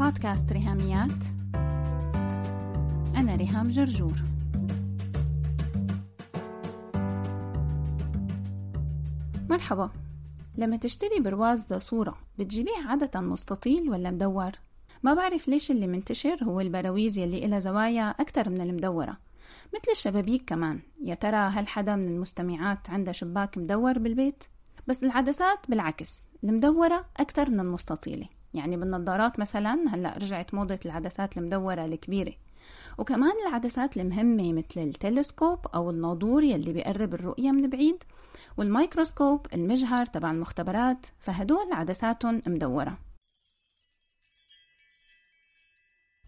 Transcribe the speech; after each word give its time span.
بودكاست 0.00 0.52
ريهاميات. 0.52 1.24
أنا 3.16 3.36
ريهام 3.36 3.68
جرجور. 3.68 4.22
مرحبا. 9.50 9.90
لما 10.56 10.76
تشتري 10.76 11.20
برواز 11.20 11.72
صورة 11.74 12.18
بتجيبيه 12.38 12.86
عادة 12.86 13.20
مستطيل 13.20 13.90
ولا 13.90 14.10
مدور؟ 14.10 14.50
ما 15.02 15.14
بعرف 15.14 15.48
ليش 15.48 15.70
اللي 15.70 15.86
منتشر 15.86 16.44
هو 16.44 16.60
البراويز 16.60 17.18
يلي 17.18 17.44
إلها 17.44 17.58
زوايا 17.58 18.10
أكتر 18.10 18.50
من 18.50 18.60
المدورة. 18.60 19.16
مثل 19.74 19.92
الشبابيك 19.92 20.44
كمان. 20.44 20.80
يا 21.04 21.14
ترى 21.14 21.36
هل 21.36 21.68
حدا 21.68 21.96
من 21.96 22.08
المستمعات 22.08 22.90
عنده 22.90 23.12
شباك 23.12 23.58
مدور 23.58 23.98
بالبيت؟ 23.98 24.44
بس 24.86 25.04
العدسات 25.04 25.58
بالعكس 25.68 26.28
المدورة 26.44 27.04
أكتر 27.16 27.50
من 27.50 27.60
المستطيلة. 27.60 28.39
يعني 28.54 28.76
بالنظارات 28.76 29.40
مثلا 29.40 29.94
هلأ 29.94 30.14
رجعت 30.18 30.54
موضة 30.54 30.78
العدسات 30.86 31.38
المدورة 31.38 31.84
الكبيرة. 31.84 32.32
وكمان 32.98 33.32
العدسات 33.46 33.96
المهمة 33.96 34.52
مثل 34.52 34.80
التلسكوب 34.80 35.66
أو 35.74 35.90
الناظور 35.90 36.42
يلي 36.42 36.72
بيقرب 36.72 37.14
الرؤية 37.14 37.50
من 37.50 37.70
بعيد 37.70 38.04
والميكروسكوب 38.56 39.46
المجهر 39.54 40.06
تبع 40.06 40.30
المختبرات 40.30 41.06
فهدول 41.20 41.72
عدساتهم 41.72 42.42
مدورة. 42.46 42.98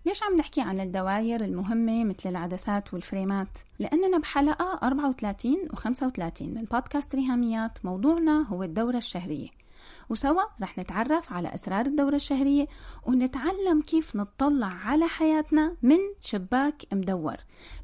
ليش 0.07 0.23
عم 0.23 0.37
نحكي 0.37 0.61
عن 0.61 0.81
الدوائر 0.81 1.45
المهمة 1.45 2.05
مثل 2.05 2.29
العدسات 2.29 2.95
والفريمات؟ 2.95 3.59
لأننا 3.79 4.19
بحلقة 4.19 4.79
34 4.83 5.57
و 5.73 5.77
35 5.77 6.55
من 6.55 6.65
بودكاست 6.65 7.15
ريهاميات 7.15 7.85
موضوعنا 7.85 8.49
هو 8.49 8.63
الدورة 8.63 8.97
الشهرية. 8.97 9.62
وسوا 10.11 10.43
رح 10.63 10.79
نتعرف 10.79 11.33
على 11.33 11.55
أسرار 11.55 11.87
الدورة 11.87 12.17
الشهرية 12.17 12.67
ونتعلم 13.07 13.83
كيف 13.83 14.17
نطلع 14.17 14.67
على 14.67 15.07
حياتنا 15.09 15.77
من 15.83 15.99
شباك 16.21 16.83
مدور 16.93 17.37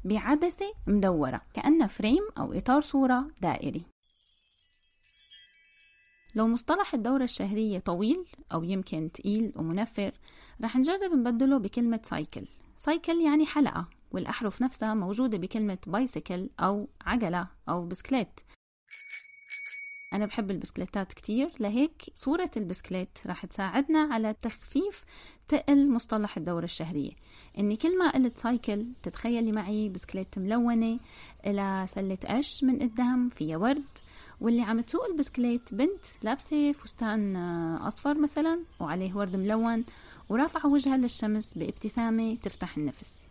بعدسة 0.05 0.73
مدورة 0.87 1.41
كأنها 1.53 1.87
frame 1.87 2.23
أو 2.37 2.53
إطار 2.53 2.81
صورة 2.81 3.27
دائري. 3.41 3.81
لو 6.35 6.47
مصطلح 6.47 6.93
الدورة 6.93 7.23
الشهرية 7.23 7.79
طويل 7.79 8.25
أو 8.53 8.63
يمكن 8.63 9.11
تقيل 9.11 9.53
ومنفر 9.55 10.11
رح 10.63 10.77
نجرب 10.77 11.13
نبدله 11.13 11.57
بكلمة 11.57 11.99
cycle 12.03 12.47
cycle 12.77 13.21
يعني 13.21 13.45
حلقة 13.45 13.87
والأحرف 14.11 14.61
نفسها 14.61 14.93
موجودة 14.93 15.37
بكلمة 15.37 15.77
bicycle 15.87 16.49
أو 16.59 16.87
عجلة 17.01 17.47
أو 17.69 17.85
بسكليت. 17.85 18.39
أنا 20.13 20.25
بحب 20.25 20.51
البسكليتات 20.51 21.13
كتير. 21.13 21.51
لهيك 21.59 22.03
صورة 22.15 22.51
البسكليت 22.57 23.17
رح 23.25 23.45
تساعدنا 23.45 23.99
على 23.99 24.35
تخفيف 24.41 25.03
تقل 25.47 25.91
مصطلح 25.91 26.37
الدورة 26.37 26.63
الشهرية. 26.63 27.11
إني 27.57 27.75
كل 27.75 27.97
ما 27.97 28.09
قلت 28.11 28.37
cycle 28.37 28.85
تتخيلي 29.03 29.51
معي 29.51 29.89
بسكليت 29.89 30.39
ملونة 30.39 30.99
إلى 31.45 31.85
سلة 31.87 32.17
قش 32.25 32.63
من 32.63 32.79
قدام 32.79 33.29
فيها 33.29 33.57
ورد. 33.57 33.83
واللي 34.41 34.61
عم 34.61 34.81
تسوق 34.81 35.05
البسكليت 35.05 35.73
بنت 35.73 36.03
لابسة 36.23 36.71
فستان 36.71 37.35
أصفر 37.77 38.17
مثلا 38.17 38.59
وعليه 38.79 39.15
ورد 39.15 39.35
ملون 39.35 39.85
ورافعة 40.29 40.67
وجهها 40.67 40.97
للشمس 40.97 41.53
بابتسامة 41.53 42.35
تفتح 42.35 42.77
النفس. 42.77 43.28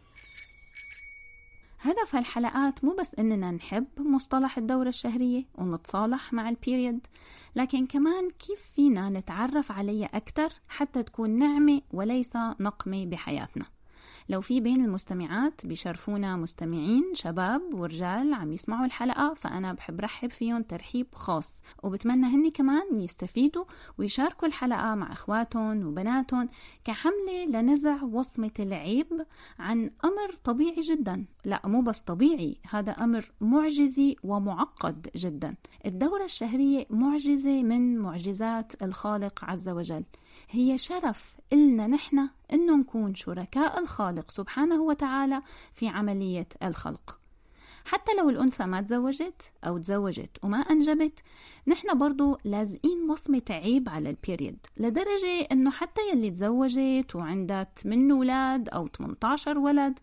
هدف 1.81 2.15
هالحلقات 2.15 2.85
مو 2.85 2.95
بس 3.01 3.15
إننا 3.15 3.51
نحب 3.51 3.87
مصطلح 3.99 4.59
الدورة 4.59 4.89
الشهرية 4.89 5.45
ونتصالح 5.55 6.33
مع 6.33 6.49
ال 6.49 6.57
period 6.57 7.07
لكن 7.57 7.87
كمان 7.87 8.31
كيف 8.31 8.71
فينا 8.75 9.11
نتعرف 9.11 9.73
عليها 9.73 10.07
أكثر 10.07 10.53
حتى 10.69 11.03
تكون 11.03 11.31
نعمة 11.31 11.83
وليس 11.93 12.37
نقمة 12.37 13.07
بحياتنا. 13.07 13.65
لو 14.29 14.41
في 14.41 14.61
بين 14.61 14.85
المستمعات 14.85 15.67
بيشرفونا 15.67 16.37
مستمعين 16.37 17.05
شباب 17.15 17.63
ورجال 17.75 18.35
عم 18.35 18.53
يسمعوا 18.53 18.87
الحلقة 18.87 19.35
فأنا 19.35 19.73
بحب 19.73 20.01
رحب 20.01 20.31
فيهم 20.31 20.63
ترحيب 20.63 21.07
خاص. 21.15 21.63
وبتمنى 21.83 22.27
هني 22.27 22.51
كمان 22.51 22.97
يستفيدوا 22.97 23.65
ويشاركوا 23.99 24.49
الحلقة 24.49 24.95
مع 24.95 25.13
أخواتهم 25.13 25.87
وبناتهم 25.87 26.49
كحملة 26.85 27.45
لنزع 27.49 28.03
وصمة 28.03 28.51
العيب 28.61 29.07
عن 29.59 29.91
أمر 30.05 30.35
طبيعي 30.45 30.81
جدا. 30.81 31.25
لا 31.45 31.63
مو 31.65 31.83
بس 31.83 32.01
طبيعي 32.01 32.59
هذا 32.71 32.93
أمر 32.93 33.33
معجزي 33.41 34.17
ومعقد 34.23 35.09
جدا. 35.17 35.55
الدورة 35.87 36.25
الشهرية 36.25 36.87
معجزة 36.91 37.63
من 37.63 37.99
معجزات 37.99 38.83
الخالق 38.83 39.45
عز 39.45 39.69
وجل. 39.69 40.05
هي 40.51 40.79
شرف. 40.79 41.39
إلنا 41.53 41.87
نحن 41.87 42.29
إنه 42.53 42.77
نكون 42.77 43.15
شركاء 43.15 43.81
الخالق 43.81 44.31
سبحانه 44.31 44.83
وتعالى 44.83 45.43
في 45.73 45.89
عملية 45.89 46.49
الخلق. 46.63 47.19
حتى 47.85 48.13
لو 48.19 48.31
الأنثى 48.31 48.67
ما 48.67 48.81
تزوجت 48.81 49.43
أو 49.65 49.79
تزوجت 49.79 50.31
وما 50.43 50.59
أنجبت 50.59 51.23
نحن 51.67 51.99
برضو 51.99 52.39
لازقين 52.45 53.11
وصمة 53.11 53.43
عيب 53.51 53.89
على 53.89 54.11
البيريد. 54.11 54.67
لدرجة 54.77 55.41
إنه 55.53 55.71
حتى 55.71 56.01
يلي 56.13 56.31
تزوجت 56.31 57.17
وعندها 57.17 57.67
8 57.83 58.15
أولاد 58.15 58.69
أو 58.69 58.89
18 58.89 59.59
ولد 59.59 59.99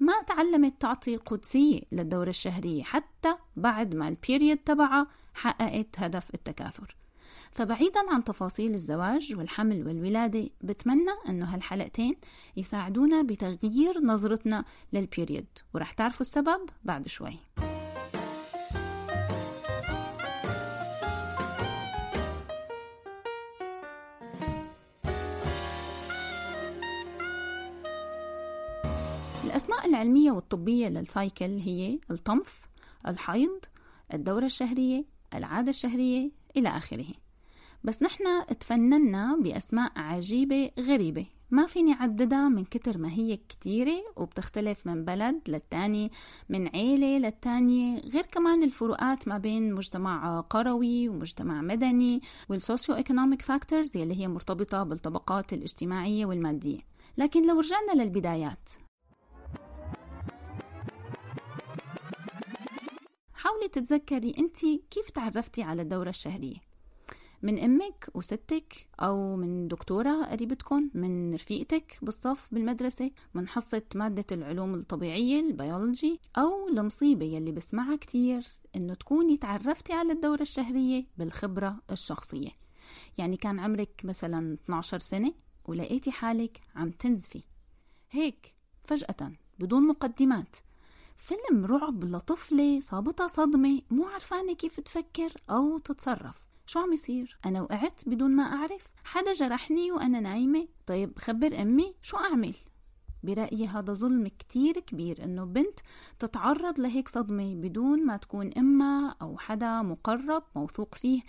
ما 0.00 0.22
تعلمت 0.22 0.80
تعطي 0.80 1.16
قدسية 1.16 1.80
للدورة 1.92 2.28
الشهرية 2.28 2.82
حتى 2.82 3.34
بعد 3.56 3.94
ما 3.94 4.08
البيريد 4.08 4.58
تبعها 4.58 5.06
حققت 5.34 5.98
هدف 5.98 6.34
التكاثر. 6.34 6.96
فبعيدا 7.50 8.00
عن 8.10 8.24
تفاصيل 8.24 8.74
الزواج 8.74 9.34
والحمل 9.36 9.86
والولادة 9.86 10.48
بتمنى 10.60 11.10
أنه 11.28 11.54
هالحلقتين 11.54 12.16
يساعدونا 12.56 13.22
بتغيير 13.22 14.00
نظرتنا 14.00 14.64
للبيريود 14.92 15.46
ورح 15.74 15.92
تعرفوا 15.92 16.20
السبب 16.20 16.60
بعد 16.84 17.08
شوي. 17.08 17.38
الأسماء 29.44 29.86
العلمية 29.86 30.30
والطبية 30.30 30.88
للسايكل 30.88 31.58
هي 31.58 31.98
الطمث 32.10 32.52
الحيض 33.08 33.64
الدورة 34.14 34.44
الشهرية 34.46 35.04
العادة 35.34 35.70
الشهرية 35.70 36.30
إلى 36.56 36.68
آخره. 36.68 37.06
بس 37.84 38.02
نحن 38.02 38.46
تفننا 38.60 39.36
بأسماء 39.36 39.92
عجيبة 39.96 40.70
غريبة. 40.80 41.26
ما 41.50 41.66
فيني 41.66 41.92
عددها 41.92 42.48
من 42.48 42.64
كتر 42.64 42.98
ما 42.98 43.10
هي 43.10 43.36
كتيرة 43.36 44.04
وبتختلف 44.16 44.86
من 44.86 45.04
بلد 45.04 45.40
للتاني 45.48 46.12
من 46.48 46.68
عيلة 46.68 47.18
للتانية 47.18 48.00
غير 48.00 48.22
كمان 48.22 48.62
الفروقات 48.62 49.28
ما 49.28 49.38
بين 49.38 49.74
مجتمع 49.74 50.40
قروي 50.40 51.08
ومجتمع 51.08 51.60
مدني 51.60 52.22
وال 52.48 52.94
socioeconomic 52.96 53.42
factors 53.42 53.96
يلي 53.96 54.20
هي 54.20 54.28
مرتبطة 54.28 54.82
بالطبقات 54.82 55.52
الاجتماعية 55.52 56.26
والمادية. 56.26 56.80
لكن 57.18 57.46
لو 57.46 57.60
رجعنا 57.60 58.02
للبدايات. 58.02 58.68
حاولي 63.34 63.68
تتذكري 63.68 64.34
انت 64.38 64.58
كيف 64.90 65.10
تعرفتي 65.10 65.62
على 65.62 65.82
الدورة 65.82 66.08
الشهرية؟ 66.08 66.67
من 67.42 67.58
أمك 67.58 68.08
وستك 68.14 68.86
أو 69.00 69.36
من 69.36 69.68
دكتورة 69.68 70.24
قريبتكم 70.24 70.90
من 70.94 71.34
رفيقتك 71.34 71.98
بالصف 72.02 72.48
بالمدرسة 72.54 73.10
من 73.34 73.48
حصة 73.48 73.82
مادة 73.94 74.24
العلوم 74.32 74.74
الطبيعية 74.74 75.40
البيولوجي 75.40 76.20
أو 76.38 76.68
المصيبة 76.68 77.26
يلي 77.26 77.52
بسمعها 77.52 77.96
كتير 77.96 78.46
إنه 78.76 78.94
تكوني 78.94 79.36
تعرفتي 79.36 79.92
على 79.92 80.12
الدورة 80.12 80.42
الشهرية 80.42 81.04
بالخبرة 81.18 81.76
الشخصية. 81.90 82.50
يعني 83.18 83.36
كان 83.36 83.58
عمرك 83.58 84.00
مثلا 84.04 84.54
12 84.64 84.98
سنة 84.98 85.34
ولقيتي 85.64 86.10
حالك 86.10 86.60
عم 86.76 86.90
تنزفي. 86.90 87.42
هيك 88.10 88.54
فجأة 88.84 89.32
بدون 89.58 89.88
مقدمات. 89.88 90.56
فيلم 91.16 91.66
رعب 91.66 92.04
لطفلة 92.04 92.80
صابتها 92.80 93.28
صدمة 93.28 93.82
مو 93.90 94.04
عرفانة 94.06 94.54
كيف 94.54 94.80
تفكر 94.80 95.32
أو 95.50 95.78
تتصرف. 95.78 96.47
شو 96.68 96.80
عم 96.80 96.92
يصير؟ 96.92 97.38
أنا 97.46 97.62
وقعت 97.62 98.00
بدون 98.06 98.36
ما 98.36 98.42
أعرف؟ 98.42 98.88
حدا 99.04 99.32
جرحني 99.32 99.92
وأنا 99.92 100.20
نايمة؟ 100.20 100.68
طيب 100.86 101.18
خبر 101.18 101.62
أمي 101.62 101.94
شو 102.02 102.16
أعمل؟ 102.16 102.54
برأيي 103.22 103.66
هذا 103.66 103.92
ظلم 103.92 104.28
كتير 104.28 104.80
كبير 104.80 105.24
إنه 105.24 105.44
بنت 105.44 105.78
تتعرض 106.18 106.80
لهيك 106.80 107.08
صدمة 107.08 107.54
بدون 107.54 108.06
ما 108.06 108.16
تكون 108.16 108.52
إمها 108.58 109.16
أو 109.22 109.38
حدا 109.38 109.82
مقرب 109.82 110.42
موثوق 110.56 110.94
فيه 110.94 111.20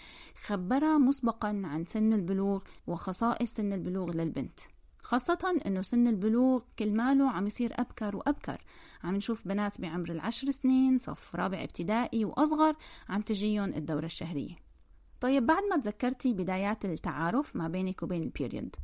خبرها 0.44 0.98
مسبقا 0.98 1.62
عن 1.66 1.86
سن 1.86 2.14
البلوغ 2.14 2.62
وخصائص 2.88 3.54
سن 3.54 3.74
البلوغ 3.74 4.12
للبنت 4.12 4.60
خاصة 5.02 5.62
إنه 5.66 5.82
سن 5.82 6.08
البلوغ 6.08 6.62
كل 6.80 6.94
ماله 6.94 7.30
عم 7.30 7.48
يصير 7.48 7.74
أبكر 7.76 8.16
وأبكر 8.16 8.62
عم 9.04 9.16
نشوف 9.16 9.48
بنات 9.48 9.82
بعمر 9.82 10.12
العشر 10.12 10.52
سنين 10.52 10.98
صف 10.98 11.36
رابع 11.36 11.64
ابتدائي 11.64 12.26
وأصغر 12.26 12.76
عم 13.10 13.22
تجيهم 13.22 13.70
الدورة 13.70 14.06
الشهرية 14.06 14.69
طيب 15.22 15.46
بعد 15.46 15.64
ما 15.64 15.78
تذكرتي 15.78 16.34
بدايات 16.34 16.86
التعارف 16.86 17.56
ما 17.56 17.68
بينك 17.68 18.04
وبين 18.04 18.24
ال 18.24 18.31
period 18.31 18.76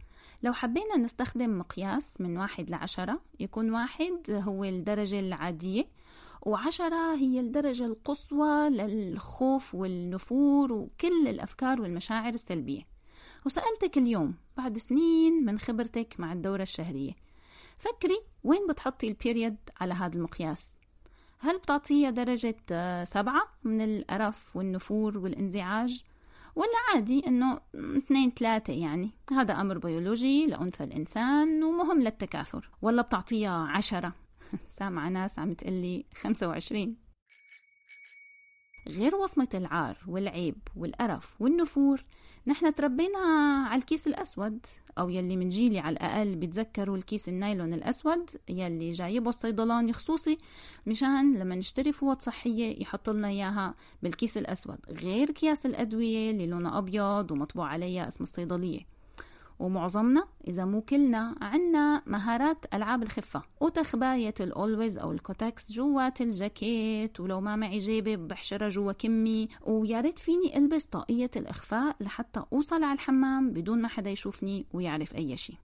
لو 0.43 0.53
حبينا 0.53 0.97
نستخدم 0.97 1.59
مقياس 1.59 2.21
من 2.21 2.37
واحد 2.37 2.69
لعشرة 2.69 3.19
يكون 3.39 3.71
واحد 3.71 4.19
هو 4.29 4.63
الدرجة 4.63 5.19
العادية 5.19 5.87
وعشرة 6.41 7.15
هي 7.15 7.39
الدرجة 7.39 7.85
القصوى 7.85 8.69
للخوف 8.69 9.75
والنفور 9.75 10.73
وكل 10.73 11.27
الأفكار 11.27 11.81
والمشاعر 11.81 12.33
السلبية. 12.33 12.81
وسألتك 13.45 13.97
اليوم 13.97 14.35
بعد 14.57 14.77
سنين 14.77 15.45
من 15.45 15.59
خبرتك 15.59 16.15
مع 16.19 16.33
الدورة 16.33 16.61
الشهرية 16.61 17.13
فكري 17.77 18.19
وين 18.43 18.67
بتحطي 18.69 19.07
البيريد 19.07 19.55
على 19.81 19.93
هذا 19.93 20.15
المقياس؟ 20.15 20.73
هل 21.39 21.57
بتعطيها 21.57 22.09
درجة 22.09 22.55
سبعة 23.03 23.41
من 23.63 23.81
القرف 23.81 24.55
والنفور 24.55 25.17
والانزعاج؟ 25.17 26.03
ولا 26.55 26.93
عادي 26.93 27.27
إنه 27.27 27.59
اثنين 27.75 28.31
ثلاثة 28.31 28.73
يعني. 28.73 29.11
هذا 29.31 29.53
أمر 29.53 29.77
بيولوجي 29.77 30.47
لأنثى 30.47 30.83
الإنسان 30.83 31.63
ومهم 31.63 32.01
للتكاثر. 32.01 32.69
ولا 32.81 33.01
بتعطيها 33.01 33.67
عشرة. 33.67 34.13
سامعة 34.79 35.09
ناس 35.09 35.39
عم 35.39 35.53
تقلي 35.53 36.05
خمسة 36.15 36.47
وعشرين. 36.47 36.97
غير 38.87 39.15
وصمة 39.15 39.49
العار 39.53 39.97
والعيب 40.07 40.57
والقرف 40.75 41.41
والنفور 41.41 42.03
نحن 42.47 42.75
تربينا 42.75 43.19
على 43.69 43.79
الكيس 43.79 44.07
الأسود 44.07 44.65
أو 44.97 45.09
يلي 45.09 45.37
من 45.37 45.49
جيلي 45.49 45.79
على 45.79 45.93
الأقل 45.93 46.35
بيتذكروا 46.35 46.97
الكيس 46.97 47.29
النايلون 47.29 47.73
الأسود 47.73 48.29
يلي 48.49 48.91
جايبه 48.91 49.29
الصيدلاني 49.29 49.93
خصوصي 49.93 50.37
مشان 50.87 51.37
لما 51.37 51.55
نشتري 51.55 51.91
فوط 51.91 52.21
صحية 52.21 52.81
يحط 52.81 53.09
لنا 53.09 53.27
إياها 53.27 53.75
بالكيس 54.03 54.37
الأسود. 54.37 54.77
غير 54.89 55.31
كياس 55.31 55.65
الأدوية 55.65 56.31
اللي 56.31 56.47
لونها 56.47 56.77
أبيض 56.77 57.31
ومطبوع 57.31 57.67
عليها 57.67 58.07
اسم 58.07 58.23
الصيدلية. 58.23 58.94
ومعظمنا 59.59 60.23
إذا 60.47 60.65
مو 60.65 60.81
كلنا 60.81 61.35
عنا 61.41 62.01
مهارات 62.05 62.65
ألعاب 62.73 63.03
الخفة 63.03 63.41
وتخباية 63.61 64.33
ال 64.39 64.48
Always 64.48 64.97
أو 64.97 65.11
ال 65.11 65.21
Kotex 65.21 65.71
جوات 65.71 66.21
الجاكيت 66.21 67.19
ولو 67.19 67.41
ما 67.41 67.55
معي 67.55 67.79
جيبة 67.79 68.15
بحشرها 68.15 68.69
جوا 68.69 68.91
كمي. 68.91 69.49
ويا 69.61 70.01
ريت 70.01 70.19
فيني 70.19 70.57
ألبس 70.57 70.85
طاقية 70.85 71.31
الإخفاء 71.35 71.95
لحتى 71.99 72.43
أوصل 72.53 72.83
على 72.83 72.93
الحمام 72.93 73.51
بدون 73.51 73.81
ما 73.81 73.87
حدا 73.87 74.09
يشوفني 74.09 74.65
ويعرف 74.73 75.15
أي 75.15 75.37
شيء 75.37 75.55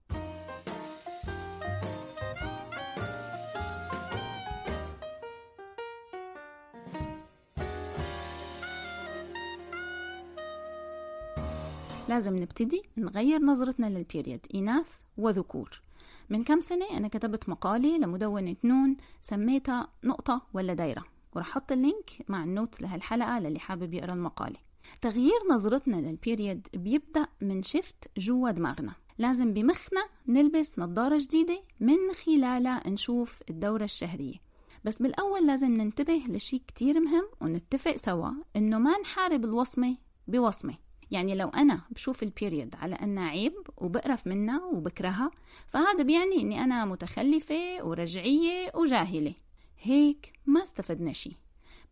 لازم 12.12 12.38
نبتدي 12.38 12.82
نغير 12.98 13.42
نظرتنا 13.42 13.86
لل 13.86 14.01
period 14.01 14.46
إناث 14.56 14.90
وذكور. 15.18 15.82
من 16.30 16.44
كم 16.44 16.62
سنة؟ 16.62 16.98
أنا 16.98 17.08
كتبت 17.08 17.50
مقالي 17.50 17.98
لمدونة 17.98 18.56
نون 18.64 18.98
سميتها 19.22 19.88
نقطة 20.04 20.42
ولا 20.54 20.74
دايرة. 20.74 21.04
ورح 21.36 21.48
أحط 21.48 21.72
ال 21.72 21.79
link 21.79 22.10
مع 22.28 22.44
ال 22.44 22.51
note 22.51 22.82
لهالحلقة 22.82 23.40
للي 23.40 23.60
حابب 23.60 23.94
يقرأ 23.94 24.14
المقالة. 24.14 24.58
تغيير 25.02 25.40
نظرتنا 25.52 25.96
لل 25.96 26.14
period 26.14 26.68
بيبدأ 26.74 27.28
من 27.42 27.64
shift 27.64 28.08
جوا 28.18 28.52
دماغنا. 28.52 28.94
لازم 29.18 29.54
بمخنا 29.54 30.06
نلبس 30.28 30.80
نظارة 30.80 31.18
جديدة 31.18 31.62
من 31.80 32.14
خلالها 32.26 32.90
نشوف 32.90 33.42
الدورة 33.50 33.84
الشهرية. 33.84 34.38
بس 34.86 35.02
بالأول 35.02 35.48
لازم 35.48 35.72
ننتبه 35.72 36.24
لشي 36.28 36.60
كتير 36.60 37.00
مهم 37.00 37.26
ونتفق 37.42 37.96
سوا 37.96 38.32
إنه 38.56 38.80
ما 38.80 39.00
نحارب 39.00 39.46
الوصمة 39.46 39.98
بوصمة. 40.28 40.76
يعني 41.12 41.36
لو 41.36 41.48
أنا 41.48 41.82
بشوف 41.90 42.24
البيريد 42.24 42.76
على 42.76 42.96
أنها 42.96 43.30
عيب 43.30 43.54
وبقرف 43.78 44.28
منها 44.28 44.66
وبكرهها 44.66 45.32
فهذا 45.66 46.04
بيعني 46.04 46.42
أني 46.42 46.64
أنا 46.64 46.86
متخلفة 46.86 47.84
ورجعية 47.84 48.72
وجاهلة. 48.76 49.34
هيك 49.82 50.34
ما 50.46 50.64
استفدنا 50.64 51.14
شي. 51.14 51.32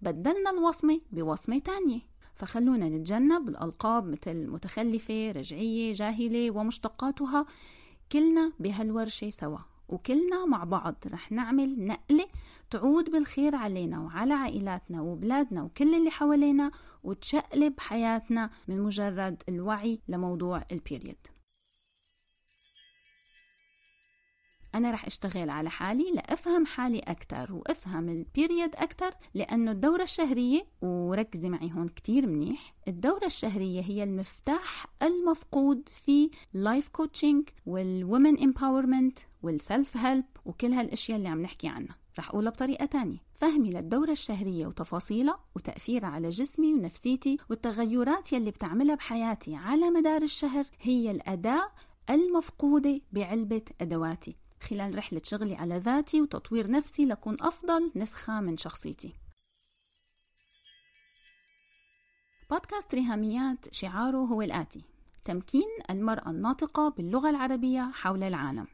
بدلنا 0.01 0.50
الوصمة 0.51 1.00
بوصمة 1.12 1.60
تانية. 1.60 2.00
فخلونا 2.36 2.89
نتجنب 2.89 3.50
الألقاب 3.50 4.07
مثل 4.07 4.48
متخلفة 4.48 5.31
رجعية 5.31 5.94
جاهلة 5.94 6.51
ومشتقاتها 6.51 7.45
كلنا 8.12 8.51
بهالورشة 8.60 9.30
سوا. 9.30 9.60
وكلنا 9.89 10.45
مع 10.45 10.63
بعض. 10.63 10.95
رح 11.07 11.31
نعمل 11.31 11.86
نقلة 11.86 12.25
تعود 12.69 13.09
بالخير 13.09 13.56
علينا 13.56 14.00
وعلى 14.00 14.33
عائلاتنا 14.33 15.01
وبلادنا 15.01 15.63
وكل 15.63 15.95
اللي 15.95 16.12
حوالينا 16.12 16.71
وتشقلب 17.03 17.80
حياتنا 17.80 18.50
من 18.68 18.81
مجرد 18.81 19.44
الوعي 19.50 20.00
لموضوع 20.07 20.63
ال 20.71 20.77
period. 20.77 21.17
أنا 24.75 24.92
رح 24.92 25.06
أشتغل 25.06 25.50
على 25.50 25.69
حالي 25.69 26.12
لأفهم 26.12 26.66
حالي 26.66 27.00
أكثر 27.00 27.54
وأفهم 27.54 28.10
ال 28.09 28.19
period 28.19 28.75
أكثر 28.75 29.12
لأنه 29.33 29.71
الدورة 29.71 30.04
الشهرية 30.04 30.66
وركزي 30.81 31.50
معي 31.50 31.71
هون 31.74 31.88
كتير 31.88 32.27
منيح 32.27 32.74
الدورة 32.88 33.25
الشهرية 33.25 33.81
هي 33.81 34.04
المفتاح 34.04 34.86
المفقود 35.04 35.89
في 35.92 36.30
life 36.53 36.88
coaching 36.89 37.50
وال 37.65 37.87
women 37.87 38.39
empowerment 38.44 39.19
وال 39.44 39.61
self 39.61 39.97
help 39.97 40.25
وكل 40.45 40.71
هالأشياء 40.74 41.18
اللي 41.18 41.30
عم 41.30 41.42
نحكي 41.42 41.68
عنها. 41.68 41.95
رح 42.19 42.30
أقولها 42.30 42.51
بطريقة 42.51 42.86
تانية. 42.86 43.18
فهمي 43.33 43.69
للدورة 43.69 44.12
الشهرية 44.12 44.68
وتفاصيلها 44.68 45.39
وتأثيرها 45.56 46.07
على 46.07 46.30
جسمي 46.30 46.74
ونفسيتي 46.74 47.38
والتغيرات 47.50 48.33
يلي 48.33 48.51
بتعملها 48.51 48.95
بحياتي 48.95 49.56
على 49.56 49.89
مدار 49.89 50.21
الشهر 50.21 50.66
هي 50.81 51.12
الأداة 51.12 51.69
المفقودة 52.10 53.01
بعلبة 53.12 53.62
أدواتي. 53.81 54.36
خلال 54.61 54.97
رحلة 54.97 55.21
شغلي 55.23 55.56
على 55.56 55.77
ذاتي 55.77 56.21
وتطوير 56.21 56.71
نفسي 56.71 57.06
لكون 57.06 57.38
أفضل 57.41 57.91
نسخة 57.95 58.39
من 58.39 58.57
شخصيتي. 58.57 59.13
بودكاست 62.50 62.95
ريهاميات 62.95 63.73
شعاره 63.73 64.17
هو 64.17 64.41
الآتي 64.41 64.83
تمكين 65.25 65.67
المرأة 65.89 66.29
الناطقة 66.29 66.89
باللغة 66.89 67.29
العربية 67.29 67.91
حول 67.94 68.23
العالم. 68.23 68.67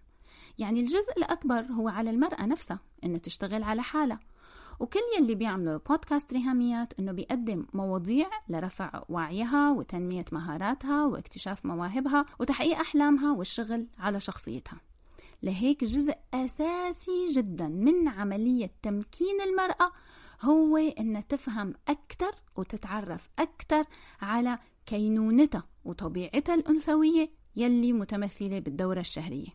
يعني 0.58 0.80
الجزء 0.80 1.12
الأكبر 1.18 1.62
هو 1.62 1.90
على 1.90 2.10
المرأة 2.10 2.46
نفسها 2.46 2.80
إنها 3.04 3.18
تشتغل 3.18 3.64
على 3.64 3.82
حالها. 3.84 4.20
وكل 4.80 5.00
يلي 5.20 5.36
بيعملوا 5.36 5.80
بودكاست 5.90 6.34
ريهاميات 6.34 6.94
إنه 7.00 7.12
بيقدم 7.12 7.66
مواضيع 7.74 8.30
لرفع 8.50 9.04
وعيها 9.10 9.72
وتنمية 9.72 10.26
مهاراتها 10.32 11.06
واكتشاف 11.06 11.66
مواهبها 11.66 12.26
وتحقيق 12.40 12.80
أحلامها 12.80 13.34
والشغل 13.34 13.88
على 13.98 14.20
شخصيتها. 14.20 14.82
لهيك 15.44 15.84
جزء 15.84 16.14
أساسي 16.34 17.26
جدا 17.32 17.68
من 17.68 18.08
عملية 18.08 18.72
تمكين 18.82 19.42
المرأة 19.42 19.92
هو 20.42 20.78
إنها 20.78 21.22
تفهم 21.22 21.74
أكثر 21.88 22.36
وتتعرف 22.56 23.30
أكثر 23.40 23.86
على 24.22 24.60
كينونتها 24.86 25.64
وطبيعتها 25.86 26.56
الأنثوية 26.56 27.30
يلي 27.56 27.94
متمثلة 27.94 28.60
بالدورة 28.60 29.00
الشهرية. 29.00 29.50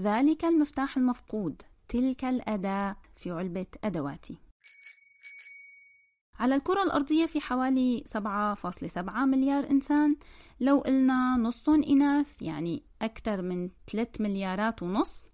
ذلك 0.00 0.44
المفتاح 0.44 0.96
المفقود 0.96 1.62
تلك 1.88 2.24
الأداة 2.24 2.96
في 3.14 3.30
علبة 3.30 3.66
أدواتي. 3.84 4.51
على 6.42 6.54
الكرة 6.54 6.82
الأرضية 6.82 7.26
في 7.26 7.40
حوالي 7.40 8.04
7.7 8.06 9.24
مليار 9.24 9.70
إنسان. 9.70 10.16
لو 10.60 10.78
قلنا 10.78 11.36
نصهم 11.36 11.82
إناث 11.82 12.42
يعني 12.42 12.82
أكثر 13.02 13.42
من 13.42 13.70
3 13.92 14.22
مليارات 14.22 14.82
ونص. 14.82 15.24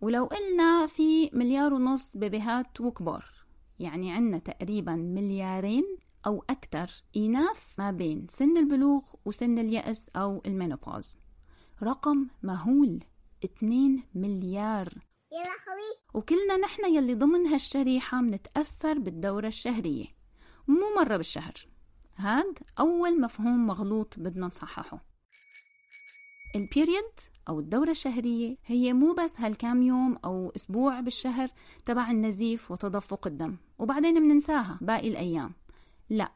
ولو 0.00 0.24
قلنا 0.24 0.86
في 0.86 1.30
مليار 1.32 1.74
ونص 1.74 2.16
بيبيهات 2.16 2.80
وكبار 2.80 3.24
يعني 3.78 4.12
عنا 4.12 4.38
تقريبا 4.38 4.94
مليارين 4.94 5.84
أو 6.26 6.44
أكثر 6.50 6.90
إناث 7.16 7.64
ما 7.78 7.90
بين 7.90 8.26
سن 8.30 8.56
البلوغ 8.56 9.02
وسن 9.24 9.58
اليأس 9.58 10.10
أو 10.16 10.42
المينوبوز. 10.46 11.16
رقم 11.82 12.26
مهول 12.42 13.04
2 13.44 14.02
مليار. 14.14 14.94
يا 15.32 15.38
لهوي 15.38 15.92
وكلنا 16.14 16.56
نحن 16.56 16.94
يلي 16.94 17.14
ضمن 17.14 17.46
هالشريحة 17.46 18.20
منتأثر 18.20 18.98
بالدورة 18.98 19.48
الشهرية. 19.48 20.19
مو 20.68 20.94
مرة 20.96 21.16
بالشهر. 21.16 21.54
هاد 22.16 22.58
أول 22.78 23.20
مفهوم 23.20 23.66
مغلوط 23.66 24.14
بدنا 24.18 24.46
نصححه. 24.46 25.04
البيريد 26.56 27.20
أو 27.48 27.60
الدورة 27.60 27.90
الشهرية 27.90 28.56
هي 28.66 28.92
مو 28.92 29.12
بس 29.12 29.40
هالكام 29.40 29.82
يوم 29.82 30.18
أو 30.24 30.52
أسبوع 30.56 31.00
بالشهر 31.00 31.48
تبع 31.86 32.10
النزيف 32.10 32.70
وتدفق 32.70 33.26
الدم 33.26 33.56
وبعدين 33.78 34.22
مننساها 34.22 34.78
باقي 34.80 35.08
الأيام. 35.08 35.52
لا 36.10 36.32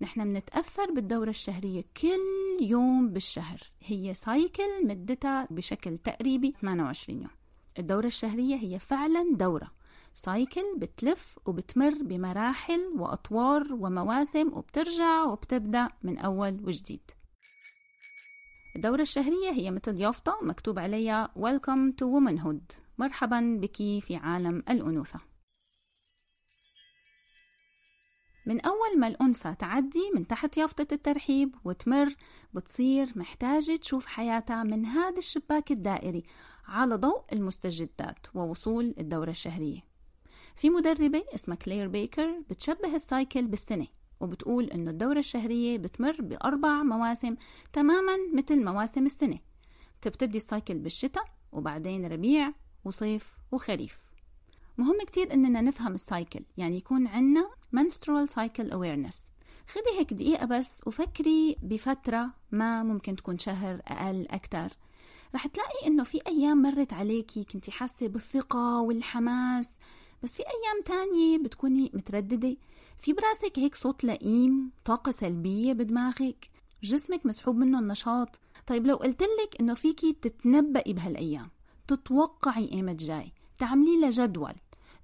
نحن 0.00 0.20
منتأثر 0.20 0.92
بالدورة 0.92 1.30
الشهرية 1.30 1.84
كل 1.96 2.58
يوم 2.60 3.08
بالشهر. 3.08 3.60
هي 3.80 4.14
سايكل 4.14 4.86
مدتها 4.86 5.48
بشكل 5.50 5.98
تقريبي 5.98 6.54
28 6.60 7.20
يوم. 7.20 7.30
الدورة 7.78 8.06
الشهرية 8.06 8.56
هي 8.56 8.78
فعلا 8.78 9.34
دورة. 9.36 9.70
سايكل 10.14 10.78
بتلف 10.78 11.38
وبتمر 11.46 11.94
بمراحل 12.02 12.80
وأطوار 12.98 13.72
ومواسم 13.72 14.52
وبترجع 14.52 15.24
وبتبدأ 15.24 15.88
من 16.02 16.18
أول 16.18 16.60
وجديد. 16.66 17.10
الدورة 18.76 19.02
الشهرية 19.02 19.50
هي 19.50 19.70
مثل 19.70 20.00
يافطة 20.00 20.38
مكتوب 20.42 20.78
عليها 20.78 21.32
Welcome 21.38 21.92
to 21.92 22.06
Womanhood. 22.06 22.74
مرحبا 22.98 23.58
بك 23.60 23.76
في 23.76 24.16
عالم 24.16 24.62
الأنوثة. 24.70 25.20
من 28.46 28.60
أول 28.60 28.98
ما 28.98 29.06
الأنثى 29.06 29.54
تعدي 29.54 30.10
من 30.14 30.26
تحت 30.26 30.56
يافطة 30.56 30.94
الترحيب 30.94 31.54
وتمر 31.64 32.14
بتصير 32.54 33.12
محتاجة 33.16 33.76
تشوف 33.76 34.06
حياتها 34.06 34.62
من 34.62 34.86
هذا 34.86 35.18
الشباك 35.18 35.70
الدائري 35.70 36.24
على 36.66 36.94
ضوء 36.94 37.24
المستجدات 37.32 38.26
ووصول 38.34 38.94
الدورة 38.98 39.30
الشهرية. 39.30 39.89
في 40.56 40.70
مدربة 40.70 41.24
اسمها 41.34 41.56
كلير 41.56 41.88
بيكر 41.88 42.42
بتشبه 42.50 42.94
ال 42.94 43.03
cycle 43.03 43.46
بالسنة 43.46 43.86
وبتقول 44.20 44.64
إنه 44.64 44.90
الدورة 44.90 45.18
الشهرية 45.18 45.78
بتمر 45.78 46.16
بأربع 46.20 46.82
مواسم 46.82 47.36
تماما 47.72 48.16
مثل 48.34 48.64
مواسم 48.64 49.06
السنة. 49.06 49.38
تبتدي 50.02 50.36
ال 50.36 50.43
cycle 50.43 50.78
بالشتاء 50.78 51.24
وبعدين 51.52 52.06
ربيع 52.06 52.52
وصيف 52.84 53.36
وخريف. 53.52 53.98
مهم 54.78 54.98
كتير 55.06 55.32
إننا 55.32 55.60
نفهم 55.60 55.94
ال 55.94 56.02
cycle 56.02 56.44
يعني 56.56 56.76
يكون 56.76 57.06
عنا 57.06 57.50
menstrual 57.76 58.28
cycle 58.30 58.70
awareness. 58.70 59.16
خدي 59.68 59.98
هيك 59.98 60.14
دقيقة 60.14 60.46
بس 60.46 60.80
وفكري 60.86 61.56
بفترة 61.62 62.30
ما 62.52 62.82
ممكن 62.82 63.16
تكون 63.16 63.38
شهر 63.38 63.80
أقل 63.86 64.26
أكتر. 64.30 64.68
رح 65.34 65.46
تلاقي 65.46 65.86
إنه 65.86 66.04
في 66.04 66.20
أيام 66.26 66.62
مرت 66.62 66.92
عليكي 66.92 67.44
كنتي 67.44 67.70
حاسة 67.70 68.08
بالثقة 68.08 68.80
والحماس. 68.80 69.70
بس 70.22 70.32
في 70.32 70.42
أيام 70.42 70.82
تانية 70.84 71.38
بتكوني 71.38 71.90
مترددة. 71.94 72.56
في 72.98 73.12
براسك 73.12 73.58
هيك 73.58 73.74
صوت 73.74 74.04
لئيم 74.04 74.70
طاقة 74.84 75.12
سلبية 75.12 75.72
بدماغك. 75.72 76.50
جسمك 76.82 77.26
مسحوب 77.26 77.56
منه 77.56 77.78
النشاط. 77.78 78.40
طيب 78.66 78.86
لو 78.86 78.96
قلتلك 78.96 79.56
إنه 79.60 79.74
فيكي 79.74 80.12
تتنبئي 80.12 80.92
بهالأيام 80.92 81.50
تتوقعي 81.88 82.72
إيمت 82.72 83.04
جاي 83.04 83.32
تعملي 83.58 84.00
له 84.00 84.10
جدول. 84.10 84.54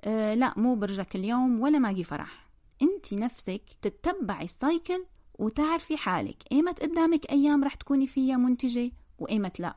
أه 0.04 0.34
لا 0.34 0.54
مو 0.56 0.74
برجك 0.74 1.16
اليوم 1.16 1.60
ولا 1.60 1.78
ماجي 1.78 2.04
فرح. 2.04 2.46
انت 2.82 3.14
نفسك 3.14 3.62
تتبعي 3.82 4.44
السايكل 4.44 5.04
وتعرفي 5.38 5.96
حالك. 5.96 6.36
ايمت 6.52 6.82
قدامك 6.82 7.30
أيام 7.30 7.64
رح 7.64 7.74
تكوني 7.74 8.06
فيها 8.06 8.36
منتجة 8.36 8.92
وايمت 9.18 9.60
لا. 9.60 9.76